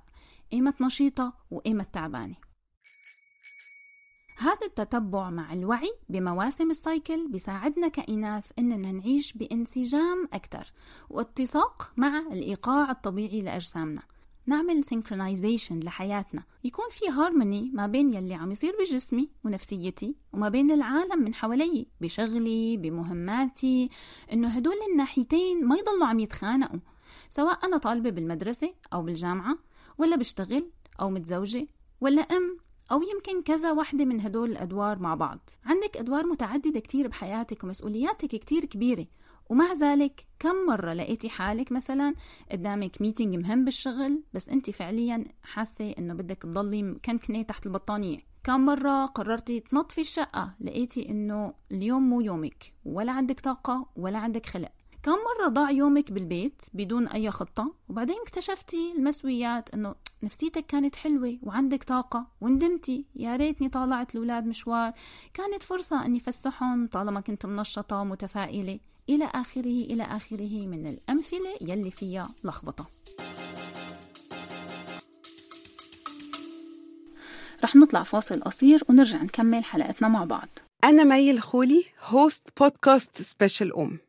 ايمت 0.54 0.82
نشيطة 0.82 1.34
وايمت 1.52 1.94
تعبانة. 1.94 2.36
هذا 4.40 4.68
التتبع 4.68 5.30
مع 5.30 5.54
الوعي 5.54 5.94
بمواسم 6.10 6.70
ال 6.72 6.81
cycle 6.81 7.28
بيساعدنا 7.28 7.88
كإناث 7.88 8.46
إننا 8.60 8.92
نعيش 8.92 9.34
بانسجام 9.34 10.30
أكثر 10.34 10.72
واتساق 11.10 11.92
مع 11.98 12.20
الإيقاع 12.20 12.92
الطبيعي 12.92 13.42
لأجسامنا. 13.42 14.02
نعمل 14.46 14.84
synchronization 14.84 15.80
لحياتنا. 15.80 16.44
يكون 16.64 16.86
في 16.90 17.10
هارموني 17.10 17.72
ما 17.74 17.88
بين 17.88 18.14
يلي 18.14 18.34
عم 18.34 18.52
يصير 18.52 18.76
بجسمي 18.80 19.30
ونفسيتي 19.44 20.16
وما 20.34 20.50
بين 20.50 20.72
العالم 20.72 21.24
من 21.24 21.34
حوالي 21.34 21.88
بشغلي 22.02 22.78
بمهماتي. 22.78 23.90
إنه 24.34 24.48
هدول 24.48 24.76
الناحيتين 24.92 25.66
ما 25.66 25.76
يضلوا 25.76 26.08
عم 26.08 26.20
يتخانقوا 26.20 26.80
سواء 27.30 27.66
أنا 27.66 27.78
طالبة 27.78 28.10
بالمدرسة 28.10 28.74
أو 28.94 29.04
بالجامعة 29.04 29.58
ولا 29.98 30.16
بشتغل 30.16 30.72
أو 31.02 31.10
متزوجة 31.10 31.68
ولا 32.02 32.22
أم 32.22 32.69
أو 32.92 33.02
يمكن 33.02 33.42
كذا 33.42 33.72
وحدة 33.72 34.06
من 34.06 34.22
هدول 34.22 34.52
الأدوار 34.52 35.00
مع 35.00 35.16
بعض. 35.16 35.50
عندك 35.66 35.98
أدوار 35.98 36.26
متعددة 36.26 36.80
كتير 36.80 37.08
بحياتك 37.08 37.64
ومسؤولياتك 37.64 38.28
كتير 38.28 38.66
كبيرة 38.66 39.08
ومع 39.50 39.74
ذلك 39.74 40.26
كم 40.40 40.66
مرة 40.68 40.94
لقيتي 40.94 41.30
حالك 41.30 41.72
مثلا 41.72 42.14
قدامك 42.52 43.02
ميتينج 43.02 43.36
مهم 43.36 43.66
بالشغل 43.66 44.24
بس 44.34 44.50
أنت 44.50 44.70
فعليا 44.70 45.26
حاسة 45.44 45.96
إنه 46.00 46.14
بدك 46.14 46.38
تضلي 46.38 46.84
مكنكنة 46.84 47.42
تحت 47.42 47.66
البطانية؟ 47.66 48.20
كم 48.44 48.66
مرة 48.66 49.06
قررتي 49.06 49.60
تنظفي 49.60 50.02
الشقة 50.02 50.54
لقيتي 50.62 51.10
إنه 51.10 51.54
اليوم 51.72 52.10
مو 52.10 52.22
يومك 52.22 52.74
ولا 52.86 53.12
عندك 53.12 53.40
طاقة 53.40 53.90
ولا 53.96 54.18
عندك 54.18 54.46
خلق؟ 54.46 54.72
كم 55.04 55.12
مرة 55.12 55.48
ضاع 55.48 55.72
يومك 55.72 56.12
بالبيت 56.12 56.62
بدون 56.74 57.08
أي 57.08 57.32
خطة؟ 57.32 57.74
وبعدين 57.90 58.16
اكتشفتي 58.22 58.94
المسويات 58.98 59.74
إنه 59.74 59.96
نفسيتك 60.24 60.66
كانت 60.66 60.96
حلوة 60.96 61.38
وعندك 61.44 61.84
طاقة 61.84 62.28
وندمتي. 62.42 63.06
يا 63.16 63.36
ريتني 63.36 63.70
طالعت 63.70 64.16
الأولاد 64.16 64.46
مشوار. 64.46 64.94
كانت 65.34 65.64
فرصة 65.64 66.06
إني 66.06 66.20
فسحهم 66.20 66.88
طالما 66.88 67.22
كنت 67.22 67.46
منشطة 67.46 67.98
ومتفائلة 67.98 68.80
إلى 69.10 69.26
آخره 69.26 69.62
إلى 69.66 70.04
آخره 70.04 70.68
من 70.68 70.88
الأمثلة 70.88 71.56
يلي 71.62 71.92
فيها 71.92 72.28
لخبطة. 72.44 72.90
رح 77.64 77.76
نطلع 77.76 78.04
فاصل 78.04 78.42
قصير 78.42 78.84
ونرجع 78.90 79.24
نكمل 79.24 79.64
حلقتنا 79.64 80.08
مع 80.08 80.24
بعض. 80.26 80.50
أنا 80.84 81.04
مي 81.04 81.32
الخولي 81.32 81.84
host 82.04 82.48
بودكاست 82.60 83.22
Special 83.22 83.76
أم. 83.76 84.00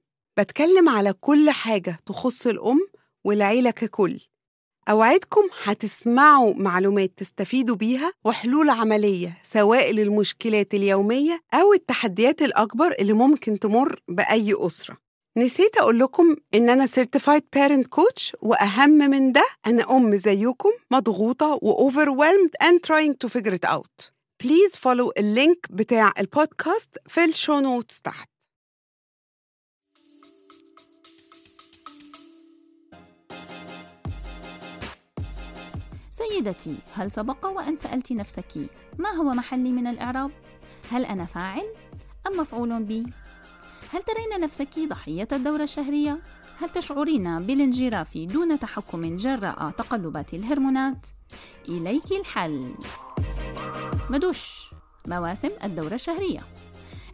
بتكلم 0.41 0.89
على 0.89 1.13
كل 1.13 1.51
حاجة 1.51 1.99
تخص 2.07 2.47
الأم 2.47 2.89
والعيلة 3.25 3.71
ككل. 3.71 4.21
أوعدكم 4.89 5.43
هتسمعوا 5.65 6.55
معلومات 6.55 7.13
تستفيدوا 7.17 7.77
بيها 7.77 8.13
وحلول 8.25 8.71
عملية 8.71 9.39
سواء 9.43 9.93
للمشكلات 9.93 10.75
اليومية 10.75 11.41
أو 11.55 11.73
التحديات 11.73 12.43
الأكبر 12.43 12.93
اللي 12.99 13.13
ممكن 13.13 13.59
تمر 13.59 14.03
بأي 14.09 14.55
أسرة. 14.59 14.97
نسيت 15.39 15.77
أقول 15.77 15.99
لكم 15.99 16.37
إن 16.55 16.71
أنا 16.71 16.87
Certified 16.87 17.43
Parent 17.57 18.01
Coach 18.01 18.33
وأهم 18.43 18.91
من 18.91 19.33
ده 19.33 19.45
أنا 19.67 19.97
أم 19.97 20.17
زيكم 20.17 20.71
مضغوطة 20.91 21.59
و 21.63 21.91
overwhelmed 21.91 22.67
and 22.67 22.77
trying 22.87 23.15
to 23.25 23.29
figure 23.29 23.55
it 23.55 23.69
out. 23.69 24.11
Please 24.45 24.77
follow 24.77 25.13
ال 25.19 25.28
link 25.28 25.67
بتاع 25.71 26.13
البودكاست 26.19 26.99
في 27.07 27.25
ال 27.25 27.32
show 27.32 27.61
notes 27.61 28.01
تحت. 28.01 28.29
سيدتي 36.21 36.77
هل 36.95 37.13
سبق 37.13 37.47
وأن 37.47 37.77
سألت 37.77 38.13
نفسك 38.13 38.71
ما 38.99 39.11
هو 39.11 39.35
محلك 39.35 39.73
من 39.73 39.87
الإعراب؟ 39.87 40.31
هل 40.91 41.05
أنا 41.05 41.25
فاعل 41.25 41.65
أم 42.27 42.41
مفعول 42.41 42.83
بي؟ 42.83 43.07
هل 43.93 44.03
ترين 44.03 44.41
نفسك 44.41 44.79
ضحية 44.79 45.29
الدورة 45.33 45.63
الشهرية؟ 45.63 46.19
هل 46.61 46.69
تشعرين 46.69 47.47
بالانجراف 47.47 48.19
دون 48.19 48.59
تحكم 48.59 49.17
جراء 49.17 49.71
تقلبات 49.71 50.35
الهرمونات؟ 50.35 51.07
إليك 51.69 52.13
الحل 52.13 52.75
مدوش 54.11 54.71
مواسم 55.09 55.51
الدورة 55.65 55.95
الشهرية 55.95 56.43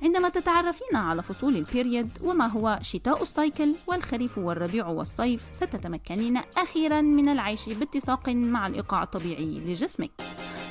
عندما 0.03 0.29
تتعرفين 0.29 0.97
على 0.97 1.23
فصول 1.23 1.57
البيريد 1.57 2.19
وما 2.23 2.47
هو 2.47 2.79
شتاء 2.83 3.23
السايكل 3.23 3.75
والخريف 3.87 4.39
والربيع 4.39 4.87
والصيف 4.87 5.47
ستتمكنين 5.53 6.37
أخيرا 6.57 7.01
من 7.01 7.29
العيش 7.29 7.69
باتساق 7.69 8.29
مع 8.29 8.67
الإيقاع 8.67 9.03
الطبيعي 9.03 9.61
لجسمك. 9.67 10.11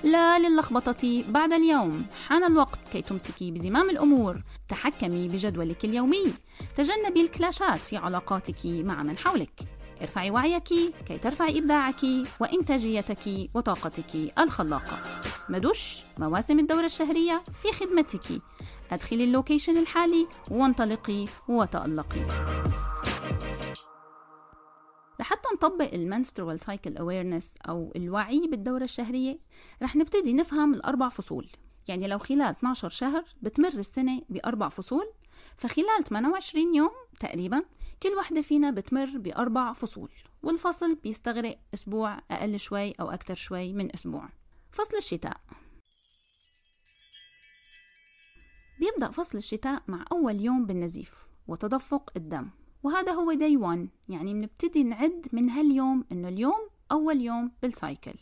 لا 0.03 0.39
للخبطة 0.39 1.23
بعد 1.27 1.53
اليوم. 1.53 2.05
حان 2.27 2.43
الوقت 2.43 2.87
كي 2.91 3.01
تمسكي 3.01 3.51
بزمام 3.51 3.89
الأمور. 3.89 4.43
تحكمي 4.69 5.27
بجدولك 5.27 5.85
اليومي. 5.85 6.33
تجنبي 6.77 7.21
الكلاشات 7.21 7.79
في 7.79 7.97
علاقاتك 7.97 8.65
مع 8.65 9.03
من 9.03 9.17
حولك. 9.17 9.59
ارفعي 10.01 10.31
وعيك 10.31 10.63
كي 10.63 11.17
ترفعي 11.21 11.59
إبداعك 11.59 12.01
وإنتاجيتك 12.39 13.49
وطاقتك 13.53 14.33
الخلاقة. 14.39 15.19
مدوش 15.49 15.97
مواسم 16.17 16.59
الدورة 16.59 16.85
الشهرية 16.85 17.43
في 17.61 17.71
خدمتك. 17.71 18.41
أدخلي 18.91 19.23
ال 19.23 19.29
location 19.29 19.77
الحالي 19.77 20.27
وانطلقي 20.51 21.25
وتألقي. 21.47 22.27
لحتى 25.19 25.49
نطبق 25.53 25.93
ال 25.93 26.00
menstrual 26.00 26.59
cycle 26.59 26.97
awareness 26.97 27.55
أو 27.69 27.91
الوعي 27.95 28.47
بالدورة 28.47 28.83
الشهرية 28.83 29.39
رح 29.83 29.95
نبتدي 29.95 30.33
نفهم 30.33 30.73
الأربع 30.73 31.09
فصول. 31.09 31.49
يعني 31.87 32.07
لو 32.07 32.17
خلال 32.17 32.41
12 32.41 32.89
شهر 32.89 33.23
بتمر 33.41 33.73
السنة 33.73 34.21
بأربع 34.29 34.69
فصول 34.69 35.11
فخلال 35.57 36.03
28 36.03 36.75
يوم 36.75 36.91
تقريبا 37.19 37.63
كل 38.03 38.09
وحدة 38.09 38.41
فينا 38.41 38.71
بتمر 38.71 39.17
بأربع 39.17 39.73
فصول 39.73 40.09
والفصل 40.43 40.95
بيستغرق 40.95 41.59
أسبوع 41.73 42.19
أقل 42.31 42.59
شوي 42.59 42.91
أو 42.91 43.11
أكثر 43.11 43.33
شوي 43.33 43.73
من 43.73 43.93
أسبوع. 43.93 44.29
فصل 44.71 44.97
الشتاء. 44.97 45.37
بيبدأ 48.79 49.11
فصل 49.11 49.37
الشتاء 49.37 49.83
مع 49.87 50.05
أول 50.11 50.41
يوم 50.41 50.65
بالنزيف 50.65 51.25
وتدفق 51.47 52.11
الدم. 52.17 52.49
وهذا 52.83 53.11
هو 53.11 53.33
داي 53.33 53.57
1 53.57 53.89
يعني 54.09 54.33
بنبتدي 54.33 54.83
نعد 54.83 55.27
من 55.33 55.49
هاليوم 55.49 56.05
إنه 56.11 56.27
اليوم 56.27 56.69
أول 56.91 57.21
يوم 57.21 57.51
بالسايكل 57.61 58.13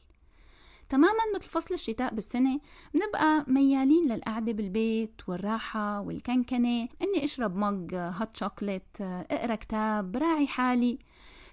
تماما 0.89 1.19
مثل 1.35 1.49
فصل 1.49 1.73
الشتاء 1.73 2.13
بالسنة 2.15 2.59
بنبقى 2.93 3.45
ميالين 3.47 4.07
للقعدة 4.07 4.51
بالبيت 4.51 5.21
والراحة 5.27 6.01
والكنكنة. 6.01 6.89
إني 7.01 7.23
أشرب 7.23 7.55
مج 7.55 7.95
هوت 7.95 8.37
شوكليت 8.37 8.97
أقرأ 9.01 9.55
كتاب 9.55 10.17
راعي 10.17 10.47
حالي. 10.47 10.99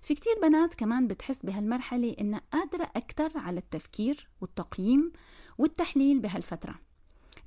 في 0.02 0.14
كتير 0.14 0.32
بنات 0.42 0.74
كمان 0.74 1.06
بتحس 1.06 1.46
بهالمرحلة 1.46 2.16
إنها 2.20 2.40
قادرة 2.52 2.90
أكتر 2.96 3.38
على 3.38 3.60
التفكير 3.60 4.28
والتقييم 4.40 5.12
والتحليل 5.58 6.20
بهالفترة. 6.20 6.89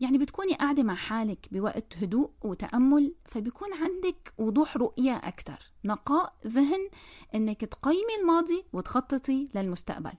يعني 0.03 0.17
بتكوني 0.17 0.53
قاعدة 0.53 0.83
مع 0.83 0.95
حالك 0.95 1.47
بوقت 1.51 1.97
هدوء 1.97 2.29
وتأمل 2.41 3.15
فبيكون 3.25 3.73
عندك 3.73 4.33
وضوح 4.37 4.77
رؤية 4.77 5.15
أكتر 5.15 5.71
نقاء 5.85 6.33
ذهن 6.47 6.89
إنك 7.35 7.65
تقيمي 7.65 8.15
الماضي 8.21 8.65
وتخططي 8.73 9.49
للمستقبل. 9.55 10.13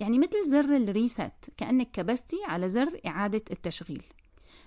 يعني 0.00 0.18
مثل 0.18 0.44
زر 0.44 0.76
ال 0.76 0.85
reset 0.85 1.32
كأنك 1.56 1.90
كبستي 1.90 2.36
على 2.44 2.68
زر 2.68 3.00
إعادة 3.06 3.42
التشغيل. 3.50 4.02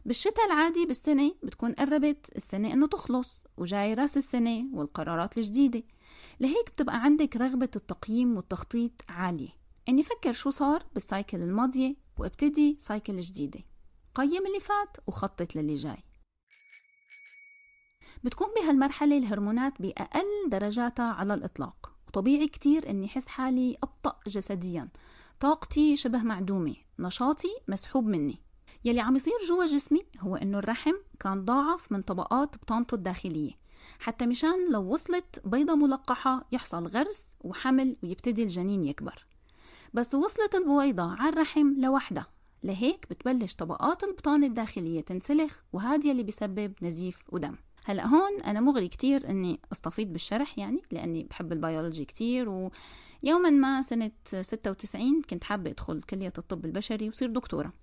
بالشتاء 0.06 0.46
العادي 0.46 0.86
بالسنة 0.86 1.32
بتكون 1.44 1.74
قربت 1.74 2.30
السنة 2.36 2.74
إنه 2.74 2.88
تخلص 2.88 3.44
وجاي 3.58 3.94
رأس 3.94 4.18
السنة 4.18 4.66
والقرارات 4.74 5.38
الجديدة. 5.38 5.84
لهيك 6.40 6.70
بتبقى 6.70 7.04
عندك 7.04 7.36
رغبة 7.36 7.70
التقييم 7.76 8.38
والتخطيط 8.38 8.92
عالية. 9.10 9.50
إني 9.90 10.04
فكر 10.04 10.34
شو 10.34 10.50
صار 10.50 10.84
بال 10.94 11.08
cycle 11.08 11.42
الماضية 11.42 11.96
وابتدي 12.18 12.78
cycle 12.80 13.20
جديدة. 13.20 13.60
قيم 14.18 14.48
اللي 14.48 14.60
فات 14.60 14.98
وخطط 15.08 15.56
للي 15.56 15.76
جاي. 15.76 16.04
بتكون 18.24 18.48
بهالمرحلة 18.56 19.18
الهرمونات 19.18 19.82
بأقل 19.82 20.50
درجاتها 20.50 21.14
على 21.14 21.34
الإطلاق. 21.34 21.92
وطبيعي 22.08 22.48
كتير 22.48 22.90
إني 22.90 23.08
حس 23.08 23.28
حالي 23.28 23.78
أبطأ 23.84 24.20
جسديا. 24.28 24.90
طاقتي 25.40 25.96
شبه 25.96 26.24
معدومة. 26.24 26.76
نشاطي 27.00 27.48
مسحوب 27.68 28.06
مني. 28.06 28.42
يلي 28.86 29.02
عم 29.02 29.16
يصير 29.16 29.34
جوا 29.48 29.66
جسمي 29.66 30.06
هو 30.20 30.36
إنه 30.36 30.60
الرحم 30.60 30.96
كان 31.20 31.46
ضاعف 31.46 31.92
من 31.92 32.02
طبقات 32.02 32.56
بطانته 32.58 32.96
الداخلية. 32.96 33.52
حتى 34.00 34.26
مشان 34.26 34.72
لو 34.72 34.94
وصلت 34.94 35.42
بيضة 35.46 35.76
ملقحة 35.76 36.48
يحصل 36.52 36.88
غرس 36.88 37.34
وحمل 37.42 37.98
ويبتدي 38.04 38.44
الجنين 38.44 38.84
يكبر. 38.84 39.26
بس 39.94 40.16
وصلت 40.16 40.56
البويضة 40.56 41.16
على 41.20 41.30
الرحم 41.30 41.74
لوحدها. 41.78 42.37
لهيك 42.64 43.06
بتبلش 43.10 43.56
طبقات 43.56 44.04
البطانة 44.04 44.48
الداخلية 44.48 45.02
تنسلخ 45.02 45.60
وهذا 45.74 46.12
اللي 46.12 46.24
بيسبب 46.24 46.74
نزيف 46.82 47.20
ودم. 47.30 47.56
هلأ 47.86 48.08
هون 48.08 48.42
أنا 48.42 48.60
مغري 48.60 48.88
كتير 48.88 49.30
إني 49.30 49.60
أستفيض 49.72 50.08
بالشرح 50.08 50.58
يعني 50.58 50.82
لأني 50.92 51.24
بحب 51.24 51.52
البيولوجي 51.52 52.06
كتير 52.06 52.50
ويوما 52.50 53.50
ما 53.50 53.82
سنة 53.82 54.12
96 54.42 55.22
كنت 55.22 55.44
حابة 55.44 55.72
أدخل 55.72 56.02
كلية 56.02 56.34
الطب 56.38 56.66
البشري 56.66 57.10
وصير 57.10 57.30
دكتورة. 57.30 57.74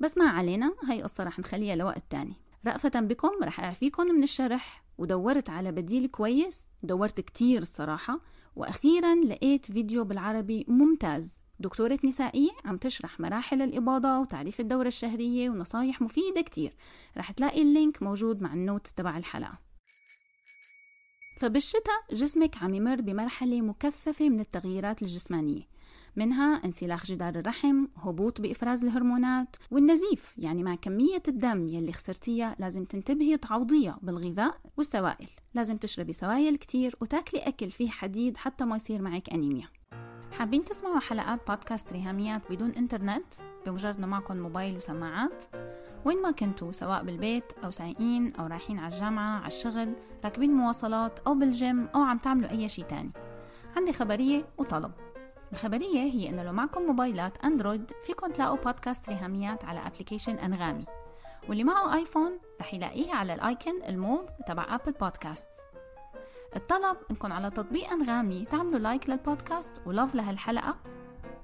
بس 0.00 0.18
ما 0.18 0.28
علينا 0.28 0.74
هاي 0.88 1.02
قصة 1.02 1.24
رح 1.24 1.38
نخليها 1.38 1.76
لوقت 1.76 2.02
تاني. 2.10 2.34
رأفة 2.66 3.00
بكم 3.00 3.30
رح 3.42 3.60
أعفيكم 3.60 4.06
من 4.06 4.22
الشرح 4.22 4.84
ودورت 4.98 5.50
على 5.50 5.72
بديل 5.72 6.06
كويس 6.06 6.66
دورت 6.82 7.20
كتير 7.20 7.62
الصراحة 7.62 8.20
وأخيرا 8.56 9.14
لقيت 9.14 9.72
فيديو 9.72 10.04
بالعربي 10.04 10.64
ممتاز. 10.68 11.40
دكتورة 11.60 11.98
نسائية 12.04 12.50
عم 12.64 12.76
تشرح 12.76 13.20
مراحل 13.20 13.62
الإباضة 13.62 14.18
وتعريف 14.18 14.60
الدورة 14.60 14.88
الشهرية 14.88 15.50
ونصايح 15.50 16.02
مفيدة 16.02 16.40
كتير. 16.40 16.74
رح 17.16 17.30
تلاقي 17.30 17.62
ال 17.62 17.70
link 17.70 18.02
موجود 18.02 18.42
مع 18.42 18.54
ال 18.54 18.60
note 18.60 18.86
تبع 18.86 19.18
الحلقة. 19.18 19.58
فبالشتاء 21.36 22.04
جسمك 22.12 22.62
عم 22.62 22.74
يمر 22.74 23.00
بمرحلة 23.00 23.62
مكثفة 23.62 24.28
من 24.28 24.40
التغييرات 24.40 25.02
الجسمانية. 25.02 25.62
منها 26.16 26.64
انسلاخ 26.64 27.06
جدار 27.06 27.38
الرحم 27.38 27.86
هبوط 27.96 28.40
بإفراز 28.40 28.84
الهرمونات 28.84 29.56
والنزيف 29.70 30.34
يعني 30.38 30.62
مع 30.62 30.74
كمية 30.74 31.22
الدم 31.28 31.66
يلي 31.68 31.92
خسرتيها 31.92 32.56
لازم 32.58 32.84
تنتبهي 32.84 33.36
تعوضيها 33.36 33.98
بالغذاء 34.02 34.60
والسوائل. 34.76 35.28
لازم 35.54 35.76
تشربي 35.76 36.12
سوائل 36.12 36.56
كتير 36.56 36.96
وتاكلي 37.00 37.40
أكل 37.40 37.70
فيه 37.70 37.88
حديد 37.90 38.36
حتى 38.36 38.64
ما 38.64 38.76
يصير 38.76 39.02
معك 39.02 39.30
أنيميا. 39.30 39.68
حابين 40.32 40.64
تسمعوا 40.64 41.00
حلقات 41.00 41.40
بودكاست 41.48 41.92
ريهاميات 41.92 42.42
بدون 42.50 42.70
إنترنت؟ 42.70 43.34
بمجرد 43.66 43.96
إنه 43.96 44.06
معكم 44.06 44.36
موبايل 44.36 44.76
وسماعات؟ 44.76 45.44
وين 46.04 46.22
ما 46.22 46.30
كنتوا 46.30 46.72
سواء 46.72 47.04
بالبيت 47.04 47.52
أو 47.64 47.70
سايقين 47.70 48.34
أو 48.34 48.46
رايحين 48.46 48.78
على 48.78 48.94
الجامعة 48.94 49.38
على 49.38 49.46
الشغل 49.46 49.92
راكبين 50.24 50.50
مواصلات 50.50 51.18
أو 51.26 51.34
بالجيم 51.34 51.88
أو 51.94 52.00
عم 52.00 52.18
تعملوا 52.18 52.50
أي 52.50 52.68
شيء 52.68 52.84
تاني. 52.84 53.12
عندي 53.76 53.92
خبرية 53.92 54.44
وطلب. 54.58 54.92
الخبرية 55.52 56.00
هي 56.00 56.28
إنه 56.28 56.42
لو 56.42 56.52
معكم 56.52 56.82
موبايلات 56.82 57.44
أندرويد 57.44 57.92
فيكم 58.06 58.32
تلاقوا 58.32 58.56
بودكاست 58.56 59.08
ريهاميات 59.08 59.64
على 59.64 59.86
application 59.86 60.38
أنغامي. 60.38 60.84
واللي 61.48 61.64
معه 61.64 61.94
آيفون 61.94 62.38
رح 62.60 62.74
يلاقيه 62.74 63.14
على 63.14 63.34
ال 63.34 63.44
icon 63.44 63.82
الموف 63.88 64.30
تبع 64.46 64.74
أبل 64.74 64.92
بودكاست 64.92 65.48
الطلب 66.56 66.96
انكم 67.10 67.32
على 67.32 67.50
تطبيق 67.50 67.90
أنغامي 67.92 68.44
تعملوا 68.44 68.78
like 68.78 69.10
للبودكاست 69.10 69.72
و 69.86 69.92
love 69.92 70.14
لهالحلقة 70.14 70.76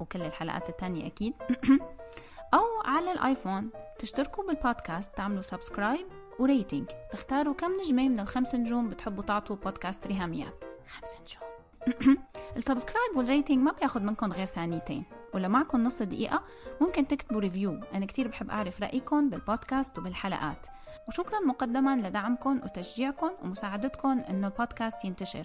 وكل 0.00 0.22
الحلقات 0.22 0.68
التانية 0.68 1.06
أكيد. 1.06 1.34
أو 2.54 2.64
على 2.84 3.12
الآيفون 3.12 3.70
تشتركوا 3.98 4.46
بالبودكاست 4.46 5.16
تعملوا 5.16 5.42
subscribe 5.42 6.06
و 6.38 6.45
rating 6.45 6.86
تختاروا 7.10 7.54
كم 7.54 7.72
نجمة 7.72 8.08
من 8.08 8.20
الخمس 8.20 8.54
نجوم 8.54 8.88
بتحبوا 8.88 9.22
تعطوا 9.22 9.56
بودكاست 9.56 10.06
ريهاميات. 10.06 10.64
خمس 10.88 11.14
نجوم. 11.20 12.16
ال 12.56 12.62
subscribe 12.62 13.16
وال 13.16 13.27
rating 13.27 13.58
ما 13.58 13.72
بياخد 13.72 14.02
منكم 14.02 14.32
غير 14.32 14.46
ثانيتين. 14.46 15.04
ولو 15.34 15.48
معكم 15.48 15.84
نص 15.84 16.02
دقيقة 16.02 16.42
ممكن 16.80 17.06
تكتبوا 17.06 17.40
review 17.40 17.80
أنا 17.94 18.06
كتير 18.06 18.28
بحب 18.28 18.50
أعرف 18.50 18.82
رأيكم 18.82 19.30
بالبودكاست 19.30 19.98
وبالحلقات. 19.98 20.66
وشكرا 21.08 21.40
مقدما 21.40 21.96
لدعمكم 21.96 22.60
وتشجيعكم 22.64 23.30
ومساعدتكم 23.42 24.18
انه 24.20 24.46
البودكاست 24.46 25.04
ينتشر. 25.04 25.44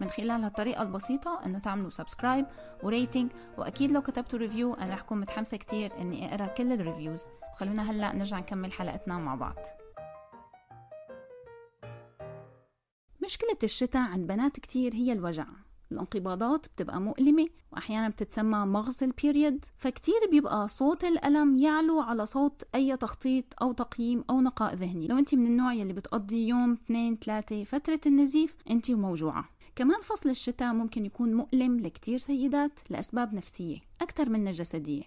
من 0.00 0.08
خلال 0.08 0.44
هالطريقة 0.44 0.82
البسيطة 0.82 1.40
إنه 1.46 1.58
تعملوا 1.58 1.90
subscribe 1.90 2.46
و 2.82 2.89
rating 2.89 3.32
وأكيد 3.58 3.92
لو 3.92 4.02
كتبتوا 4.02 4.38
review 4.38 4.74
أنا 4.74 4.94
رح 4.94 5.00
أكون 5.00 5.20
متحمسة 5.20 5.56
كتير 5.56 5.92
إني 5.98 6.34
أقرأ 6.34 6.46
كل 6.46 6.72
ال 6.72 6.79
reviews 6.79 7.26
وخلونا 7.52 7.90
هلأ 7.90 8.12
نرجع 8.12 8.38
نكمل 8.38 8.72
حلقتنا 8.72 9.18
مع 9.18 9.34
بعض. 9.34 9.56
مشكلة 13.24 13.58
الشتاء 13.62 14.02
عند 14.02 14.26
بنات 14.26 14.60
كتير 14.60 14.94
هي 14.94 15.12
الوجع. 15.12 15.46
الانقباضات 15.92 16.66
بتبقى 16.66 17.00
مؤلمة 17.00 17.46
وأحيانا 17.72 18.08
بتتسمى 18.08 18.58
مغص 18.58 19.02
ال 19.02 19.11
period 19.11 19.64
فكتير 19.78 20.20
بيبقى 20.30 20.68
صوت 20.68 21.04
الألم 21.04 21.56
يعلو 21.56 22.00
على 22.00 22.26
صوت 22.26 22.62
أي 22.74 22.96
تخطيط 22.96 23.44
أو 23.62 23.72
تقييم 23.72 24.24
أو 24.30 24.40
نقاء 24.40 24.74
ذهني. 24.74 25.06
لو 25.06 25.18
أنت 25.18 25.34
من 25.34 25.46
النوع 25.46 25.74
يلي 25.74 25.92
بتقضي 25.92 26.48
يوم 26.48 26.72
اثنين 26.72 27.16
ثلاثة 27.16 27.64
فترة 27.64 28.00
النزيف 28.06 28.56
أنت 28.70 28.90
وموجوعة 28.90 29.48
كمان 29.76 30.00
فصل 30.00 30.30
الشتاء 30.30 30.72
ممكن 30.72 31.06
يكون 31.06 31.34
مؤلم 31.34 31.80
لكتير 31.80 32.18
سيدات 32.18 32.78
لأسباب 32.90 33.34
نفسية 33.34 33.78
أكثر 34.00 34.28
من 34.28 34.50
جسدية 34.50 35.02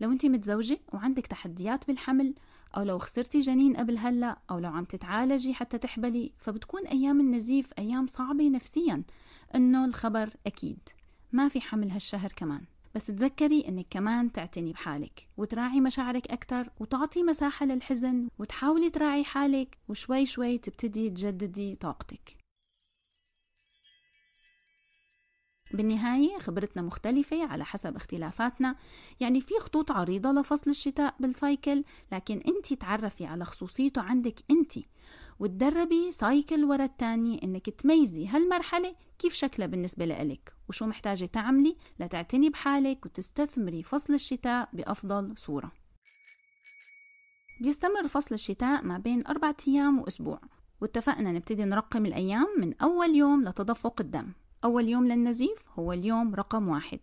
لو 0.00 0.12
أنت 0.12 0.26
متزوجة 0.26 0.78
وعندك 0.92 1.26
تحديات 1.26 1.86
بالحمل 1.86 2.34
أو 2.76 2.82
لو 2.82 2.98
خسرتي 2.98 3.40
جنين 3.40 3.76
قبل 3.76 3.98
هلأ 3.98 4.38
أو 4.50 4.58
لو 4.58 4.70
عم 4.70 4.84
تتعالجي 4.84 5.54
حتى 5.54 5.78
تحبلي 5.78 6.32
فبتكون 6.38 6.86
أيام 6.86 7.20
النزيف 7.20 7.70
أيام 7.78 8.06
صعبة 8.06 8.48
نفسيا. 8.48 9.02
إنه 9.54 9.84
الخبر 9.84 10.30
أكيد. 10.46 10.88
ما 11.32 11.48
في 11.48 11.60
حمل 11.60 11.90
هالشهر 11.90 12.32
كمان. 12.36 12.64
بس 12.94 13.06
تذكري 13.06 13.68
إنك 13.68 13.86
كمان 13.90 14.32
تعتني 14.32 14.72
بحالك 14.72 15.28
وتراعي 15.36 15.80
مشاعرك 15.80 16.30
أكثر 16.30 16.70
وتعطي 16.80 17.22
مساحة 17.22 17.66
للحزن 17.66 18.28
وتحاولي 18.38 18.90
تراعي 18.90 19.24
حالك 19.24 19.78
وشوي 19.88 20.26
شوي 20.26 20.58
تبتدي 20.58 21.10
تجددي 21.10 21.76
طاقتك. 21.76 22.41
بالنهاية 25.74 26.38
خبرتنا 26.38 26.82
مختلفة 26.82 27.46
على 27.46 27.64
حسب 27.64 27.96
اختلافاتنا. 27.96 28.76
يعني 29.20 29.40
في 29.40 29.54
خطوط 29.60 29.90
عريضة 29.90 30.32
لفصل 30.32 30.70
الشتاء 30.70 31.14
بال 31.20 31.38
cycle 31.38 31.84
لكن 32.12 32.42
انت 32.48 32.72
تعرفي 32.72 33.26
على 33.26 33.44
خصوصيته 33.44 34.02
عندك 34.02 34.34
انت. 34.50 34.72
وتدربي 35.40 36.12
cycle 36.12 36.64
ورا 36.64 36.84
التانية 36.84 37.38
انك 37.42 37.70
تميزي 37.70 38.26
هالمرحلة 38.26 38.94
كيف 39.18 39.34
شكلها 39.34 39.66
بالنسبة 39.66 40.04
لإلك 40.04 40.52
وشو 40.68 40.86
محتاجة 40.86 41.24
تعملي 41.24 41.76
لتعتني 42.00 42.50
بحالك 42.50 43.06
وتستثمري 43.06 43.82
فصل 43.82 44.14
الشتاء 44.14 44.68
بأفضل 44.72 45.34
صورة. 45.36 45.72
بيستمر 47.60 48.08
فصل 48.08 48.34
الشتاء 48.34 48.84
ما 48.84 48.98
بين 48.98 49.26
أربعة 49.26 49.56
أيام 49.68 49.98
وأسبوع. 49.98 50.40
واتفقنا 50.80 51.32
نبتدي 51.32 51.64
نرقم 51.64 52.06
الأيام 52.06 52.46
من 52.58 52.74
أول 52.82 53.14
يوم 53.14 53.44
لتدفق 53.44 54.00
الدم. 54.00 54.32
أول 54.64 54.88
يوم 54.88 55.06
للنزيف 55.06 55.64
هو 55.78 55.92
اليوم 55.92 56.34
رقم 56.34 56.68
واحد. 56.68 57.00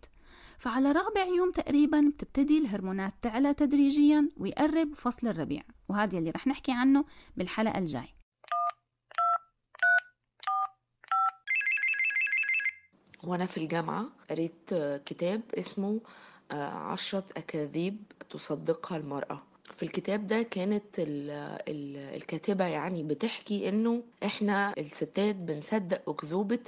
فعلى 0.58 0.92
رابع 0.92 1.24
يوم 1.24 1.52
تقريبا 1.52 2.12
بتبتدي 2.14 2.58
الهرمونات 2.58 3.14
تعلى 3.22 3.54
تدريجيا 3.54 4.28
ويقرب 4.36 4.94
فصل 4.94 5.28
الربيع 5.28 5.62
وهذا 5.88 6.18
اللي 6.18 6.30
رح 6.30 6.46
نحكي 6.46 6.72
عنه 6.72 7.04
بالحلقة 7.36 7.78
الجاي. 7.78 8.08
وأنا 13.24 13.46
في 13.46 13.56
الجامعة 13.56 14.06
قريت 14.30 14.74
كتاب 15.06 15.42
اسمه 15.58 16.00
عشرة 16.52 17.24
أكاذيب 17.36 18.04
تصدقها 18.30 18.98
المرأة. 18.98 19.42
في 19.80 19.86
الكتاب 19.86 20.26
ده 20.26 20.42
كانت 20.42 20.98
ال 20.98 21.30
ال 21.68 21.96
الكاتبة 22.16 22.64
يعني 22.66 23.02
بتحكي 23.02 23.68
إنه 23.68 24.02
إحنا 24.24 24.74
الستات 24.78 25.34
بنصدق 25.36 26.08
اكذوبة 26.08 26.58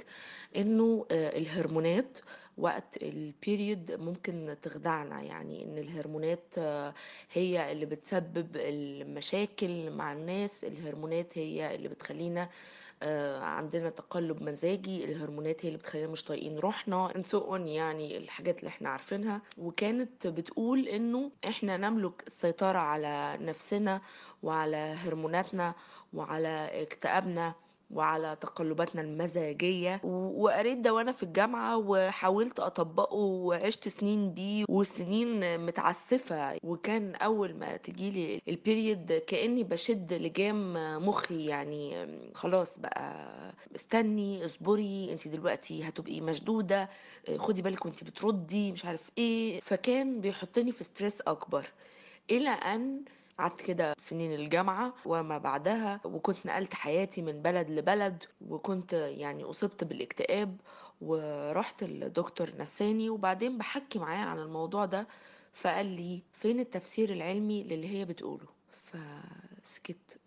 إنه 0.55 1.05
الهرمونات 1.11 2.17
وقت 2.57 2.97
البيريود 3.03 3.91
ممكن 3.91 4.55
تخدعنا 4.61 5.21
يعني 5.21 5.63
إن 5.65 5.77
الهرمونات 5.77 6.59
هي 7.33 7.71
اللي 7.71 7.85
بتسبب 7.85 8.47
المشاكل 8.55 9.91
مع 9.91 10.13
الناس 10.13 10.63
الهرمونات 10.63 11.37
هي 11.37 11.75
اللي 11.75 11.87
بتخلينا 11.89 12.49
عندنا 13.41 13.89
تقلب 13.89 14.43
مزاجي 14.43 15.05
الهرمونات 15.05 15.65
هي 15.65 15.67
اللي 15.67 15.77
بتخلينا 15.79 16.07
مش 16.11 16.23
طايقين 16.23 16.57
روحنا 16.59 17.15
انسؤن 17.15 17.67
يعني 17.67 18.17
الحاجات 18.17 18.59
اللي 18.59 18.69
إحنا 18.69 18.89
عارفينها. 18.89 19.41
وكانت 19.57 20.27
بتقول 20.27 20.87
إنه 20.87 21.31
إحنا 21.47 21.77
نملك 21.77 22.23
السيطرة 22.27 22.77
على 22.79 23.37
نفسنا 23.41 24.01
وعلى 24.43 24.77
هرموناتنا 24.77 25.73
وعلى 26.13 26.69
اكتئابنا. 26.81 27.53
وعلى 27.93 28.37
تقلباتنا 28.41 29.01
المزاجية 29.01 30.01
وقريت 30.03 30.77
ده 30.77 30.93
وأنا 30.93 31.11
في 31.11 31.23
الجامعة 31.23 31.77
وحاولت 31.77 32.59
أطبقه 32.59 33.15
وعشت 33.15 33.87
سنين 33.87 34.31
بيه 34.33 34.65
وسنين 34.69 35.59
متعسفة. 35.65 36.57
وكان 36.63 37.15
أول 37.15 37.53
ما 37.53 37.77
تجيلي 37.77 38.41
البيريد 38.47 39.13
كأني 39.27 39.63
بشد 39.63 40.13
لجام 40.13 40.73
مخي 41.07 41.45
يعني 41.45 42.07
خلاص 42.33 42.79
بقى 42.79 43.13
استني 43.75 44.45
اصبري 44.45 45.09
انت 45.13 45.27
دلوقتي 45.27 45.83
هتبقي 45.87 46.21
مشدودة 46.21 46.89
خدي 47.37 47.61
بالك 47.61 47.85
وانت 47.85 48.03
بتردي 48.03 48.71
مش 48.71 48.85
عارف 48.85 49.11
إيه. 49.17 49.59
فكان 49.59 50.21
بيحطني 50.21 50.71
في 50.71 50.83
ستريس 50.83 51.21
أكبر 51.21 51.65
إلى 52.31 52.49
أن 52.49 53.01
قعدت 53.39 53.61
كده 53.61 53.93
سنين 53.97 54.33
الجامعة 54.33 54.93
وما 55.05 55.37
بعدها 55.37 56.01
وكنت 56.05 56.45
نقلت 56.45 56.73
حياتي 56.73 57.21
من 57.21 57.41
بلد 57.41 57.69
لبلد 57.69 58.23
وكنت 58.41 58.93
يعني 58.93 59.43
أصبت 59.43 59.83
بالاكتئاب 59.83 60.61
ورحت 61.01 61.83
الدكتور 61.83 62.57
نفساني 62.57 63.09
وبعدين 63.09 63.57
بحكي 63.57 63.99
معاه 63.99 64.25
عن 64.25 64.39
الموضوع 64.39 64.85
ده 64.85 65.07
فقال 65.53 65.85
لي 65.85 66.23
فين 66.33 66.59
التفسير 66.59 67.13
العلمي 67.13 67.63
للي 67.63 67.87
هي 67.99 68.05
بتقوله؟ 68.05 68.47
فسكت. 69.63 70.19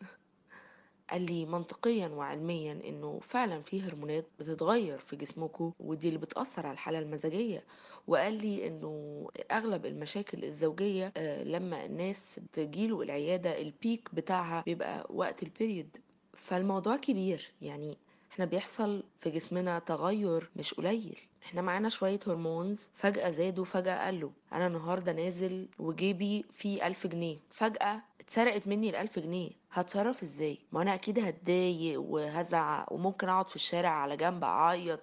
قال 1.10 1.22
لي 1.26 1.46
منطقيا 1.46 2.08
وعلميا 2.08 2.72
إنه 2.72 3.20
فعلا 3.22 3.62
في 3.62 3.82
هرمونات 3.82 4.26
بتتغير 4.38 4.98
في 4.98 5.16
جسمكم 5.16 5.72
ودي 5.80 6.08
اللي 6.08 6.18
بتأثر 6.18 6.66
على 6.66 6.72
الحالة 6.74 6.98
المزاجية. 6.98 7.64
وقال 8.06 8.32
لي 8.32 8.66
إنه 8.66 9.26
أغلب 9.52 9.86
المشاكل 9.86 10.44
الزوجية 10.44 11.12
لما 11.42 11.84
الناس 11.86 12.40
تجيله 12.52 13.02
العيادة 13.02 13.60
البيك 13.60 14.08
بتاعها 14.12 14.62
بيبقى 14.66 15.06
وقت 15.10 15.42
البيريد 15.42 15.96
فالموضوع 16.34 16.96
كبير 16.96 17.50
يعني 17.62 17.98
إحنا 18.32 18.44
بيحصل 18.44 19.02
في 19.20 19.30
جسمنا 19.30 19.78
تغير 19.78 20.50
مش 20.56 20.74
قليل. 20.74 21.18
إحنا 21.46 21.62
معانا 21.62 21.88
شوية 21.88 22.20
هرمونز 22.26 22.88
فجأة 22.94 23.30
زادوا 23.30 23.64
فجأة 23.64 24.06
قلوا. 24.06 24.30
أنا 24.52 24.66
النهاردة 24.66 25.12
نازل 25.12 25.68
وجيبي 25.78 26.44
فيه 26.52 26.86
ألف 26.86 27.06
جنيه. 27.06 27.36
فجأة 27.50 28.02
اتسرقت 28.20 28.66
مني 28.68 28.90
الألف 28.90 29.18
جنيه. 29.18 29.50
هتصرف 29.72 30.22
إزاي؟ 30.22 30.58
ما 30.72 30.82
أنا 30.82 30.94
أكيد 30.94 31.18
هتضايق 31.18 32.00
وهزعق 32.00 32.92
وممكن 32.92 33.28
أقعد 33.28 33.48
في 33.48 33.56
الشارع 33.56 33.90
على 33.90 34.16
جنب 34.16 34.44
أعيط. 34.44 35.00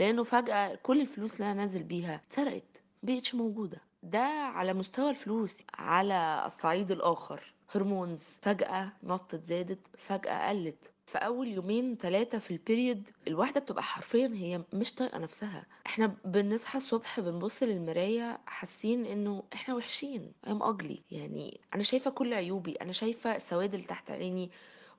لأنه 0.00 0.24
فجأة 0.24 0.74
كل 0.82 1.00
الفلوس 1.00 1.34
اللي 1.34 1.52
أنا 1.52 1.60
نازل 1.60 1.82
بيها 1.82 2.14
اتسرقت 2.14 2.80
مبقتش 3.02 3.34
موجودة. 3.34 3.78
ده 4.02 4.24
على 4.28 4.74
مستوى 4.74 5.10
الفلوس 5.10 5.64
على 5.74 6.42
الصعيد 6.46 6.90
الآخر. 6.90 7.52
هرمونز 7.74 8.38
فجأة 8.42 8.92
نطت 9.02 9.44
زادت 9.44 9.78
فجأة 9.98 10.48
قلت. 10.48 10.90
في 11.06 11.18
أول 11.18 11.48
يومين 11.48 11.96
ثلاثة 11.96 12.38
في 12.38 12.50
البيريد 12.50 13.10
الواحدة 13.28 13.60
بتبقى 13.60 13.82
حرفيا 13.82 14.30
هي 14.34 14.62
مش 14.72 14.92
طايقة 14.94 15.18
نفسها. 15.18 15.66
إحنا 15.86 16.16
بنصحى 16.24 16.76
الصبح 16.76 17.20
بنبص 17.20 17.62
للمراية 17.62 18.38
حاسين 18.46 19.04
إنه 19.06 19.42
إحنا 19.54 19.74
وحشين. 19.74 20.32
ام 20.48 20.62
اجلي 20.62 21.02
يعني 21.10 21.60
أنا 21.74 21.82
شايفة 21.82 22.10
كل 22.10 22.34
عيوبي. 22.34 22.72
أنا 22.72 22.92
شايفة 22.92 23.36
السواد 23.36 23.74
اللي 23.74 23.86
تحت 23.86 24.10
عيني 24.10 24.50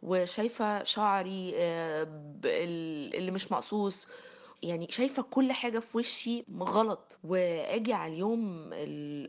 وشايفة 0.03 0.83
شعري 0.83 1.51
اللي 3.15 3.31
مش 3.31 3.51
مقصوص. 3.51 4.07
يعني 4.63 4.87
شايفة 4.89 5.23
كل 5.23 5.51
حاجة 5.51 5.79
في 5.79 5.97
وشي 5.97 6.45
غلط. 6.59 7.19
وآجي 7.23 7.93
على 7.93 8.13
اليوم 8.13 8.69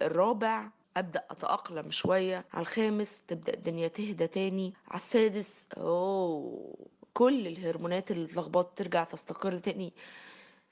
الرابع 0.02 0.68
أبدأ 0.96 1.24
أتأقلم 1.30 1.90
شوية. 1.90 2.44
على 2.52 2.62
الخامس 2.62 3.22
تبدأ 3.26 3.54
الدنيا 3.54 3.88
تهدى 3.88 4.26
تاني. 4.26 4.74
على 4.88 4.96
السادس 4.98 5.68
أوه 5.76 6.74
كل 7.14 7.46
الهرمونات 7.46 8.10
اللي 8.10 8.24
اتلخبطت 8.24 8.78
ترجع 8.78 9.04
تستقر 9.04 9.58
تاني. 9.58 9.92